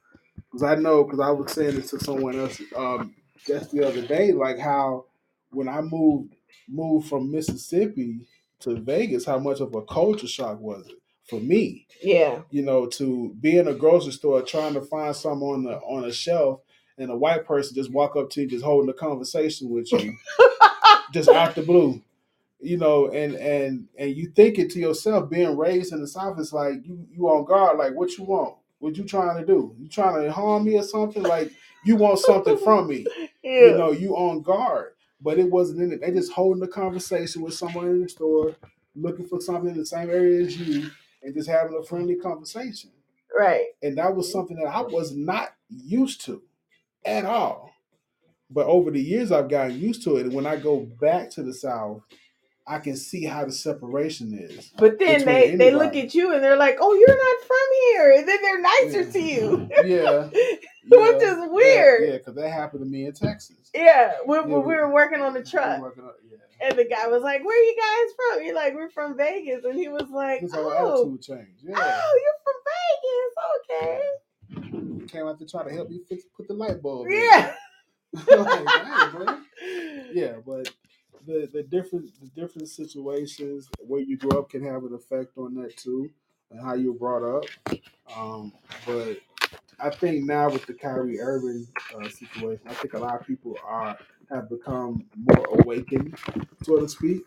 [0.51, 3.15] Because I know, because I was saying this to someone else um,
[3.47, 5.05] just the other day, like how
[5.53, 6.35] when I moved
[6.69, 8.27] moved from Mississippi
[8.63, 10.97] to Vegas, how much of a culture shock was it
[11.31, 11.87] for me?
[12.03, 12.43] Yeah.
[12.51, 16.05] You know, to be in a grocery store trying to find something on the on
[16.05, 16.61] a shelf,
[16.99, 20.17] and a white person just walk up to you, just holding a conversation with you,
[21.13, 22.03] just out the blue.
[22.61, 26.53] You know, and and and you thinking to yourself, being raised in the South, it's
[26.53, 29.75] like you you on guard, like what you want, what you trying to do?
[29.79, 31.23] You trying to harm me or something?
[31.23, 31.53] Like
[31.85, 33.07] you want something from me?
[33.43, 33.69] Yeah.
[33.69, 34.93] You know, you on guard.
[35.23, 36.03] But it wasn't in it.
[36.03, 38.55] They just holding a conversation with someone in the store,
[38.95, 40.91] looking for something in the same area as you,
[41.23, 42.91] and just having a friendly conversation.
[43.37, 43.67] right.
[43.83, 46.43] And that was something that I was not used to
[47.05, 47.73] at all.
[48.51, 50.27] But over the years, I've gotten used to it.
[50.27, 52.03] And when I go back to the South,
[52.71, 54.71] I can see how the separation is.
[54.79, 57.57] But then Between they, they look at you and they're like, "Oh, you're not from
[57.83, 60.25] here," and then they're nicer to you, Yeah.
[60.29, 62.09] which yeah, is weird.
[62.09, 63.71] Yeah, because that happened to me in Texas.
[63.75, 66.39] Yeah, when, when Yeah, we we- were working on the We truck, working on- yeah.
[66.69, 69.65] and the guy was like, "Where are you guys from?" You're like, "We're from Vegas,"
[69.65, 71.63] and he was like, His "Oh, attitude changed.
[71.63, 71.75] Yeah.
[71.77, 74.71] oh, you're from Vegas?
[74.71, 77.07] Okay, He came out to try to help me fix put the light bulb.
[77.09, 77.13] in.
[77.15, 77.55] yeah,
[78.27, 79.45] like, dang.
[80.13, 80.69] Yeah, but
[81.27, 85.55] the the different the different situations where you grew up can have an effect on
[85.57, 86.11] that too,
[86.51, 87.45] and how you're brought up.
[88.17, 88.53] Um,
[88.87, 89.19] but
[89.81, 93.57] I think now with the Kyrie Irving uh, situation, I think a lot of people
[93.65, 93.99] are
[94.31, 96.17] have become more awakened,
[96.65, 97.23] so to speak,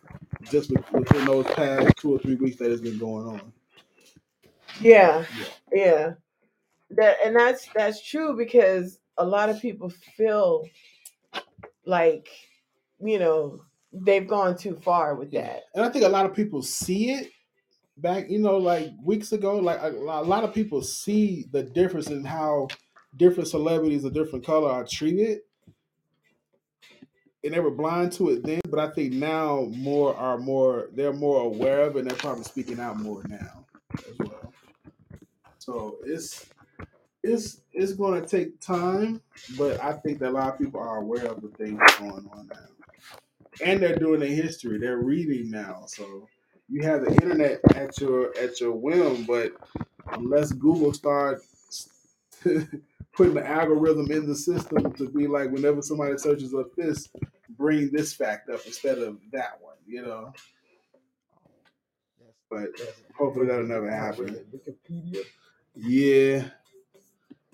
[0.51, 3.53] just within those past two or three weeks that has been going on.
[4.81, 5.45] yeah, Yeah.
[5.73, 6.13] yeah."
[6.91, 10.65] That and that's that's true because a lot of people feel
[11.85, 12.29] like
[13.01, 13.61] you know
[13.93, 15.41] they've gone too far with Yeah.
[15.41, 15.63] that.
[15.75, 17.31] And I think a lot of people see it
[17.97, 19.57] back, you know, like weeks ago.
[19.57, 22.69] Like a, a lot of people see the difference in how
[23.17, 25.39] different celebrities of different color are treated,
[27.43, 28.61] and they were blind to it then.
[28.69, 32.43] But I think now more are more they're more aware of it, and they're probably
[32.45, 33.65] speaking out more now
[34.09, 34.53] as well.
[35.59, 36.47] So it's
[37.23, 39.21] it's it's going to take time,
[39.57, 42.47] but I think that a lot of people are aware of the things going on
[42.49, 42.72] now
[43.63, 44.79] and they're doing their history.
[44.79, 46.27] They're reading now, so
[46.69, 49.25] you have the internet at your at your whim.
[49.25, 49.53] But
[50.11, 51.89] unless Google starts
[52.43, 57.09] putting the algorithm in the system to be like, whenever somebody searches up this,
[57.57, 60.33] bring this fact up instead of that one, you know.
[62.49, 62.69] But
[63.17, 64.45] hopefully that'll never happen.
[64.53, 65.23] Wikipedia.
[65.75, 66.45] Yeah.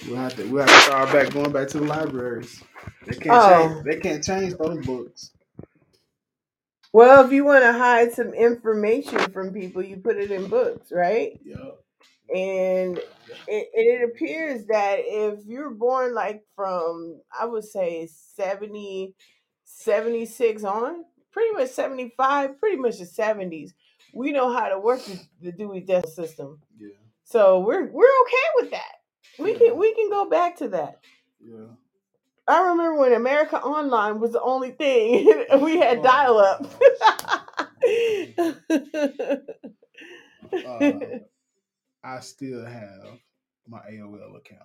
[0.08, 2.64] We'll have to we'll have to start back going back to the libraries.
[3.06, 3.70] They can't Oh.
[3.70, 5.32] change they can't change those books.
[6.92, 10.92] Well, if you want to hide some information from people, you put it in books,
[10.92, 11.40] right?
[11.44, 11.72] Yeah.
[12.36, 12.98] And
[13.48, 19.14] it, it appears that if you're born like from, I would say 70,
[19.66, 23.72] 76 on, pretty much 75, pretty much the 70s,
[24.14, 26.60] we know how to work the, the Dewey Decimal System.
[26.80, 26.90] Yeah.
[27.24, 28.96] So we're we're okay with that.
[29.38, 31.00] We can we can go back to that.
[32.50, 32.56] Yeah.
[32.56, 35.26] I remember when America Online was the only thing.
[35.62, 36.66] we had dial up.
[40.52, 41.00] Uh,
[42.04, 43.20] I still have
[43.68, 44.62] my AOL account.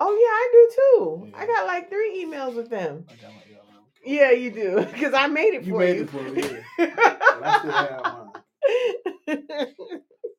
[0.00, 1.32] oh yeah, I do too.
[1.36, 3.04] I got like three emails with them.
[3.10, 3.86] I got my AOL account.
[4.04, 4.76] Yeah, you do.
[4.92, 6.02] Because I made it You for made you.
[6.04, 6.42] it for me,
[6.78, 6.94] yeah.
[7.42, 8.32] I still have mine.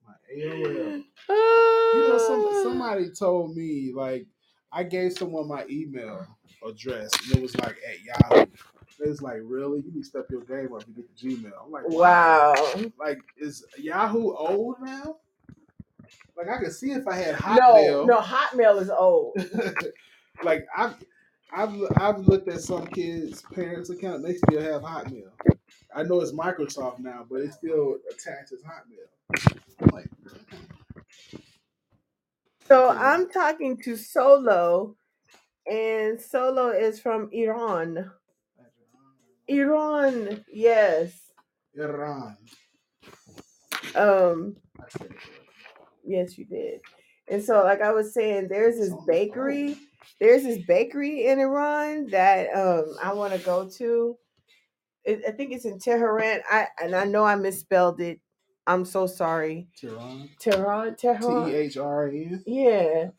[0.07, 1.03] My AOL.
[1.29, 4.25] You know, some somebody told me like
[4.71, 6.25] I gave someone my email
[6.67, 8.45] address and it was like at Yahoo.
[8.99, 9.79] It was like, really?
[9.81, 11.51] You need to step your game up and get the Gmail.
[11.65, 12.53] I'm like, Wow.
[12.99, 15.17] Like, is Yahoo old now?
[16.37, 17.57] Like, I could see if I had Hotmail.
[17.57, 19.35] no, no, Hotmail is old.
[20.43, 20.95] like, I've,
[21.55, 24.23] I've, I've looked at some kids' parents' account.
[24.23, 25.31] They still have Hotmail.
[25.95, 29.57] I know it's Microsoft now, but it still attaches Hotmail.
[29.81, 30.09] I'm like,
[32.67, 34.95] So I'm talking to Solo,
[35.69, 38.11] and Solo is from Iran.
[39.47, 41.19] Iran, yes.
[41.75, 42.37] Iran.
[43.95, 45.17] Um, I said it.
[46.05, 46.81] yes, you did.
[47.29, 49.77] And so, like I was saying, there's this It's on the bakery.
[50.19, 54.17] There's this bakery in Iran that um I want to go to.
[55.05, 56.41] It, I think it's in Tehran.
[56.49, 58.19] I and I know I misspelled it.
[58.67, 59.67] I'm so sorry.
[59.77, 60.29] Tehran.
[60.39, 61.49] Tehran, T E Tehran.
[61.49, 62.43] H R A N.
[62.45, 63.09] Yeah.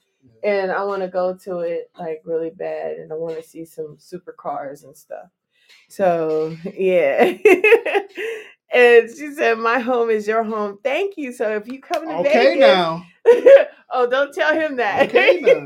[0.43, 3.65] And I want to go to it like really bad, and I want to see
[3.65, 5.31] some supercars and stuff.
[5.89, 7.25] So yeah,
[8.73, 11.33] and she said, "My home is your home." Thank you.
[11.33, 13.07] So if you come to Okay Vegas, now.
[13.91, 15.09] oh, don't tell him that.
[15.09, 15.65] Okay now.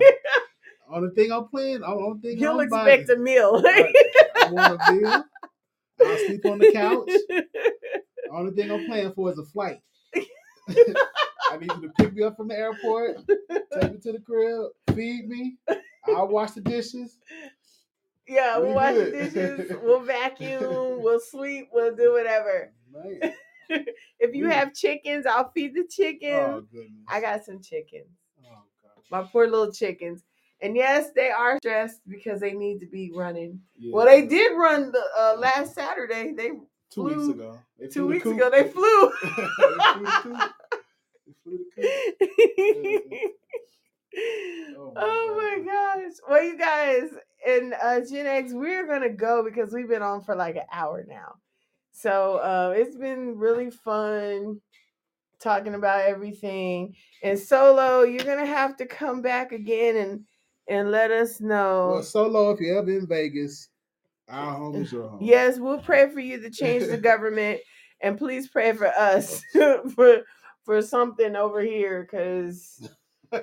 [0.91, 3.63] Only thing I'm playing, only thing You'll I'm expect buying, a meal.
[3.67, 3.93] I,
[4.43, 5.25] I want a meal.
[6.07, 7.11] I'll sleep on the couch.
[8.33, 9.81] Only thing I'm playing for is a flight.
[11.51, 13.19] I need you to pick me up from the airport,
[13.73, 15.57] take me to the crib, feed me.
[16.09, 17.19] I'll wash the dishes.
[18.27, 20.61] yeah, we'll We wash the dishes, we'll vacuum,
[21.03, 22.73] we'll sleep, we'll do whatever.
[24.21, 26.67] If you have chickens, I'll feed the chickens.
[26.75, 26.85] Oh.
[27.07, 28.09] I got some chickens.
[28.45, 29.03] Oh god.
[29.11, 30.25] my poor little chickens.
[30.61, 33.61] And yes, they are stressed because they need to be running.
[33.77, 33.93] Yeah.
[33.95, 36.33] Well, they did run the uh, last Saturday.
[36.37, 36.51] They
[36.91, 37.59] two weeks ago.
[37.79, 39.13] They two flew weeks ago they flew.
[39.23, 40.37] they flew
[41.29, 41.61] the coop.
[41.75, 43.31] Flew the coop.
[44.77, 46.13] oh Oh my my gosh!
[46.29, 47.11] Well, you guys
[47.47, 51.05] and uh, Gen X, we're gonna go because we've been on for like an hour
[51.09, 51.35] now.
[51.93, 54.61] So uh, it's been really fun
[55.41, 56.95] talking about everything.
[57.23, 60.25] And Solo, you're gonna have to come back again and
[60.69, 61.93] and let us know.
[61.93, 63.69] Well, solo, if you're ever in Vegas,
[64.29, 65.21] our home is your home.
[65.23, 67.61] Yes, we'll pray for you to change the government,
[68.01, 69.43] and please pray for us
[69.95, 70.23] for
[70.69, 72.91] for something over here, because
[73.31, 73.43] For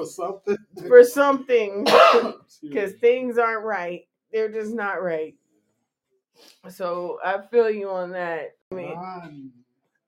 [0.00, 0.56] uh, something.
[0.86, 1.86] for something,
[2.62, 4.08] because things aren't right.
[4.32, 5.34] They're just not right.
[6.70, 8.52] So I feel you on that.
[8.72, 9.52] I mean,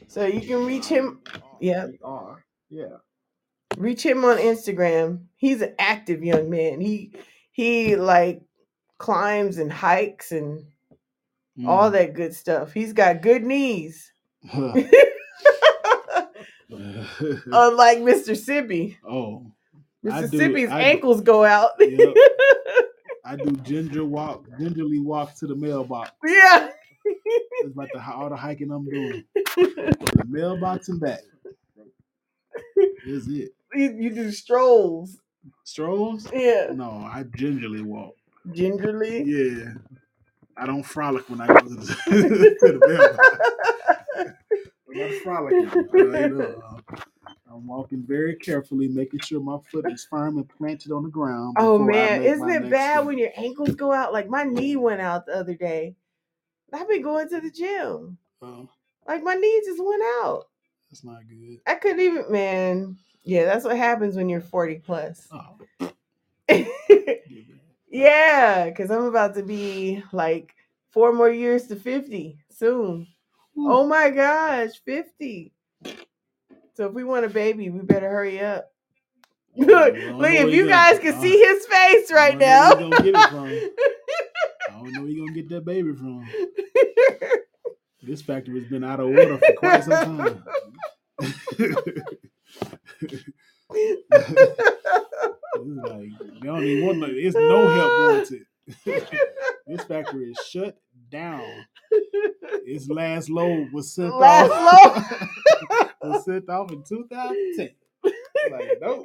[0.09, 1.21] So you can reach him.
[1.61, 1.89] Yeah.
[2.71, 2.97] Yeah.
[3.77, 5.25] Reach him on Instagram.
[5.37, 6.81] He's an active young man.
[6.81, 7.13] He
[7.53, 8.43] he like
[8.99, 10.65] climbs and hikes and
[11.67, 12.73] all that good stuff.
[12.73, 14.13] He's got good knees.
[14.49, 14.91] Mm.
[16.71, 18.35] Unlike Mr.
[18.35, 18.97] Sippy.
[19.09, 19.47] oh,
[20.11, 20.31] I Mr.
[20.31, 21.71] do- Sippy's I- ankles go out.
[21.79, 22.15] Yep.
[23.27, 26.11] I do ginger walk, gingerly walk to the mailbox.
[26.27, 26.71] yeah.
[27.07, 29.25] It's like the all the hiking I'm doing.
[30.27, 31.21] Mailbox and back.
[33.07, 35.19] Is it you, you do strolls.
[35.65, 36.29] strolls?
[36.33, 36.69] Yeah.
[36.73, 38.15] No, I gingerly walk.
[38.53, 39.23] Gingerly.
[39.25, 39.73] Yeah,
[40.57, 44.35] I don't frolic when I go to the, to the.
[44.89, 45.71] I'm not frolicking.
[45.93, 46.33] Right?
[46.33, 46.97] Uh,
[47.51, 51.57] I'm walking very carefully, making sure my foot is firm and planted on the ground.
[51.59, 53.05] Oh man, isn't it bad step.
[53.07, 54.13] when your ankles go out?
[54.13, 55.95] Like my knee went out the other day.
[56.73, 58.19] I've been going to the gym.
[58.43, 58.69] Oh,
[59.07, 60.47] Like my knee just went out.
[60.91, 61.61] that's not good.
[61.67, 62.97] I couldn't even man.
[63.25, 65.29] Yeah, that's what happens when you're 40 plus.
[65.33, 65.57] Oh,
[67.89, 70.55] yeah, because I'm about to be like
[70.91, 73.07] four more years to 50 soon.
[73.57, 75.53] Oh my gosh, 50.
[76.75, 78.71] So if we want a baby, we better hurry up.
[79.57, 82.75] Look, I don't look, know if you guys can see his face right now.
[82.75, 83.47] where you gonna get it from.
[83.47, 86.29] I don't know where you're gonna get that baby from.
[88.03, 90.43] This factory has been out of order for quite some
[91.21, 92.25] time.
[95.57, 96.11] It's like
[96.41, 97.07] they don't even want no.
[97.11, 98.47] It's no help wanted.
[99.67, 100.77] this factory is shut
[101.11, 101.45] down.
[102.67, 105.29] Its last load was sent Last off.
[106.03, 107.71] was sent off in 2010.
[108.51, 109.05] Like nope.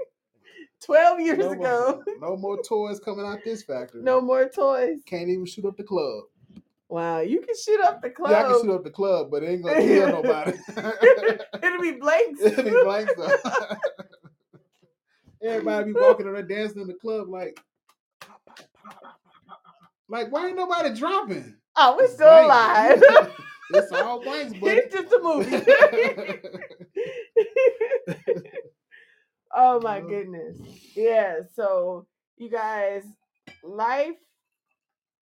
[0.86, 2.04] 12 years No ago.
[2.06, 4.02] more, no more toys coming out this factory.
[4.02, 5.00] No more toys.
[5.06, 6.24] Can't even shoot up the club.
[6.90, 8.32] Wow, you can shoot up the club.
[8.32, 10.53] Yeah, I can shoot up the club, but it ain't gonna kill nobody.
[11.64, 12.41] It'll be blanks.
[12.41, 13.14] It'll be blanks.
[15.44, 17.60] Everybody be walking around dancing in the club like,
[20.10, 21.56] like why ain't nobody dropping?
[21.78, 23.02] Oh, we're still Blanks.
[23.07, 23.32] alive.
[23.72, 25.64] it's all blanks, but it's just a movie.
[29.56, 30.02] oh my Yeah.
[30.02, 30.10] Uh-huh.
[30.10, 30.57] goodness.
[30.95, 32.06] Yeah, so
[32.38, 33.03] you guys,
[33.64, 34.16] life,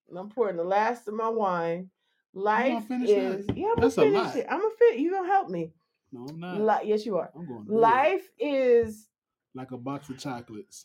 [0.08, 1.90] and I'm pouring the last of my wine.
[2.34, 3.16] Life finish that?
[3.16, 4.46] is yeah, I'm That's gonna finish it.
[4.50, 4.98] I'm gonna fit.
[4.98, 5.72] You gonna help me?
[6.12, 6.82] no, I'm not.
[6.82, 7.30] Li- yes, you are.
[7.34, 7.64] I'm going.
[7.66, 9.08] Life is
[9.54, 10.84] like a box of chocolates.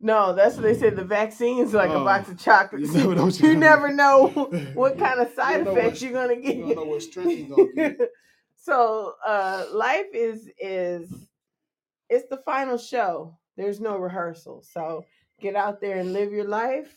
[0.00, 0.34] no.
[0.34, 0.96] That's what they said.
[0.96, 2.92] The vaccine's like a Oh, box of chocolates.
[2.94, 4.26] you never know what You never know
[4.74, 6.56] what kind of side don't effects what- you're gonna get.
[6.56, 8.10] You don't know what strength you're gonna get.
[8.58, 11.10] so uh life is is
[12.10, 15.04] it's the final show there's no rehearsal so
[15.40, 16.92] get out there and live your life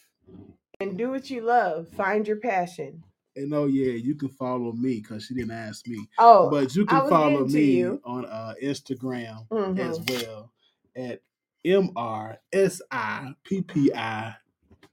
[0.80, 3.04] and do what you love find your passion
[3.36, 6.08] And oh yeah, you can follow me because she didn't ask me.
[6.20, 8.02] oh But you I can was follow getting to me you.
[8.06, 9.80] on uh, Instagram mhm.
[9.80, 10.52] as well
[10.98, 11.22] at
[11.66, 14.36] M R S I P P I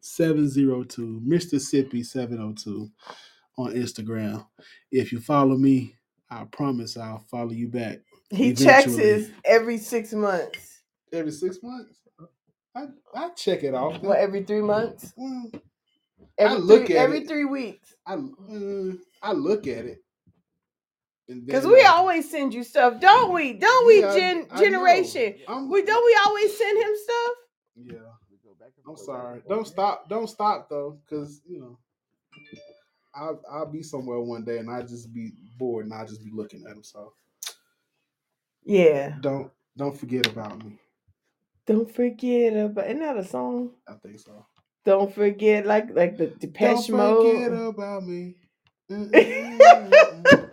[0.00, 2.90] 702 Mississippi 702
[3.58, 4.46] on Instagram.
[4.92, 5.94] If you follow me,
[6.30, 8.00] I promise I'll follow you back
[8.30, 8.96] he checks eventually.
[8.96, 10.80] his every six months
[11.12, 12.00] every six months.
[12.76, 14.02] I, I check it off.
[14.02, 15.60] what every three months Mm,
[16.38, 17.28] every look three, at every it.
[17.28, 20.02] three weeks I mm, I look at it.
[21.46, 24.62] because we I- always send you stuff don't we don't we Yeah, gen I know.
[24.64, 25.34] generation
[25.70, 27.32] we don't we always send him stuff
[27.76, 28.12] Yeah.
[28.30, 29.42] We go back and I'm sorry.
[29.48, 30.08] Don't stop.
[30.08, 31.78] Don't stop though, because you know,
[33.14, 36.24] I'll I'll be somewhere one day and I just be bored and I will just
[36.24, 36.84] be looking at him.
[36.84, 37.12] So
[38.64, 40.78] yeah don't don't forget about me.
[41.66, 43.72] Don't forget about isn't that a song?
[43.88, 44.46] I think so.
[44.86, 46.88] Don't forget like like the Depeche don't
[47.22, 47.74] forget Mode.
[47.74, 48.36] about me.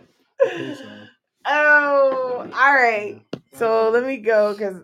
[1.46, 3.20] Oh, all right.
[3.52, 4.82] So let me go because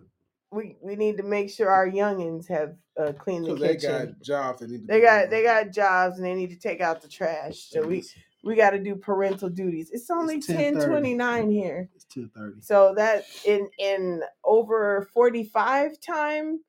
[0.52, 4.06] we we need to make sure our youngins have uh, cleaned the 'Cause they kitchen.
[4.06, 4.60] got jobs.
[4.60, 4.86] They need to.
[4.86, 7.66] They got they got jobs and they need to take out the trash.
[7.70, 8.04] So we
[8.44, 9.90] we got to do parental duties.
[9.92, 11.88] It's only It's ten twenty nine here.
[11.94, 12.60] It's ten thirty.
[12.60, 16.60] So that in in over forty five time,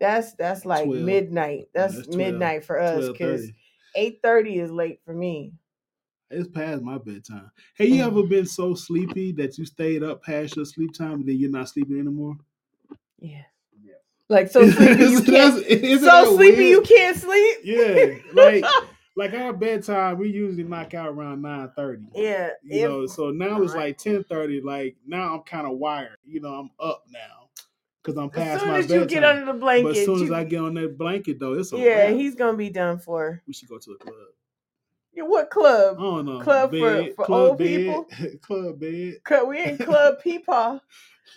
[0.00, 1.02] that's that's like 12.
[1.02, 1.68] midnight.
[1.74, 2.18] That's, that's 12.
[2.18, 3.50] midnight for us because
[3.94, 5.52] eight thirty is late for me.
[6.30, 7.50] It's past my bedtime.
[7.78, 8.28] Have you ever mm-hmm.
[8.28, 11.70] been so sleepy that you stayed up past your sleep time and then you're not
[11.70, 12.36] sleeping anymore?
[13.18, 13.44] Yeah.
[13.82, 13.94] Yeah.
[14.28, 16.00] Like so sleepy you can't.
[16.00, 17.58] So sleepy you can't sleep.
[17.64, 18.64] Yeah, like
[19.16, 22.04] like our bedtime, we usually knock out around nine thirty.
[22.14, 22.50] yeah.
[22.62, 24.60] You if- know, so now it's like ten thirty.
[24.60, 26.18] Like now I'm kind of wired.
[26.26, 27.37] You know, I'm up now
[28.08, 29.00] because I'm as past soon my as bedtime.
[29.02, 31.54] you get under the blanket, but as soon as I get on that blanket, though,
[31.54, 32.16] it's a yeah, wrap.
[32.16, 33.42] he's gonna be done for.
[33.46, 34.14] We should go to a club.
[35.14, 35.96] Yeah, what club?
[35.98, 36.38] I don't know.
[36.40, 38.06] Club for- bed, for club old bed, people?
[38.42, 39.14] club bed.
[39.46, 40.80] We ain't club peepaw.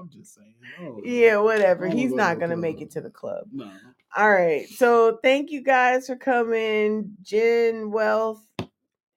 [0.00, 0.54] I'm just saying.
[0.80, 1.88] Oh, yeah, whatever.
[1.88, 2.62] He's not gonna club.
[2.62, 3.44] make it to the club.
[3.52, 3.70] No.
[4.16, 4.66] All right.
[4.68, 7.16] So thank you guys for coming.
[7.22, 8.42] Jen Wealth,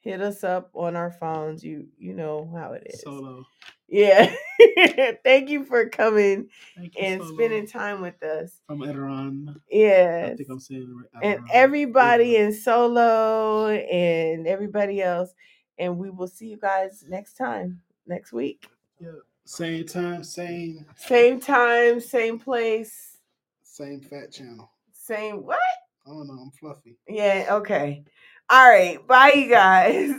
[0.01, 1.63] hit us up on our phones.
[1.63, 3.01] You you know how it is.
[3.01, 3.45] Solo.
[3.87, 4.33] Yeah.
[5.23, 6.47] thank you for coming
[6.77, 7.33] you, and Solo.
[7.33, 8.61] spending time with us.
[8.67, 9.55] From Eteron.
[9.73, 11.25] I think I'm saying it.
[11.25, 15.33] And everybody in solo and everybody else.
[15.77, 18.67] And we will see you guys next time, next week.
[18.99, 19.09] Yeah.
[19.45, 23.17] Same time, same Same time, same place,
[23.63, 24.69] same fat channel.
[24.93, 25.59] same what?
[26.05, 26.33] I don't know.
[26.33, 26.97] I'm fluffy.
[27.07, 28.03] Yeah, okay.
[28.51, 29.05] All right.
[29.07, 30.11] Bye, you guys.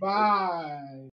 [0.00, 1.10] Bye.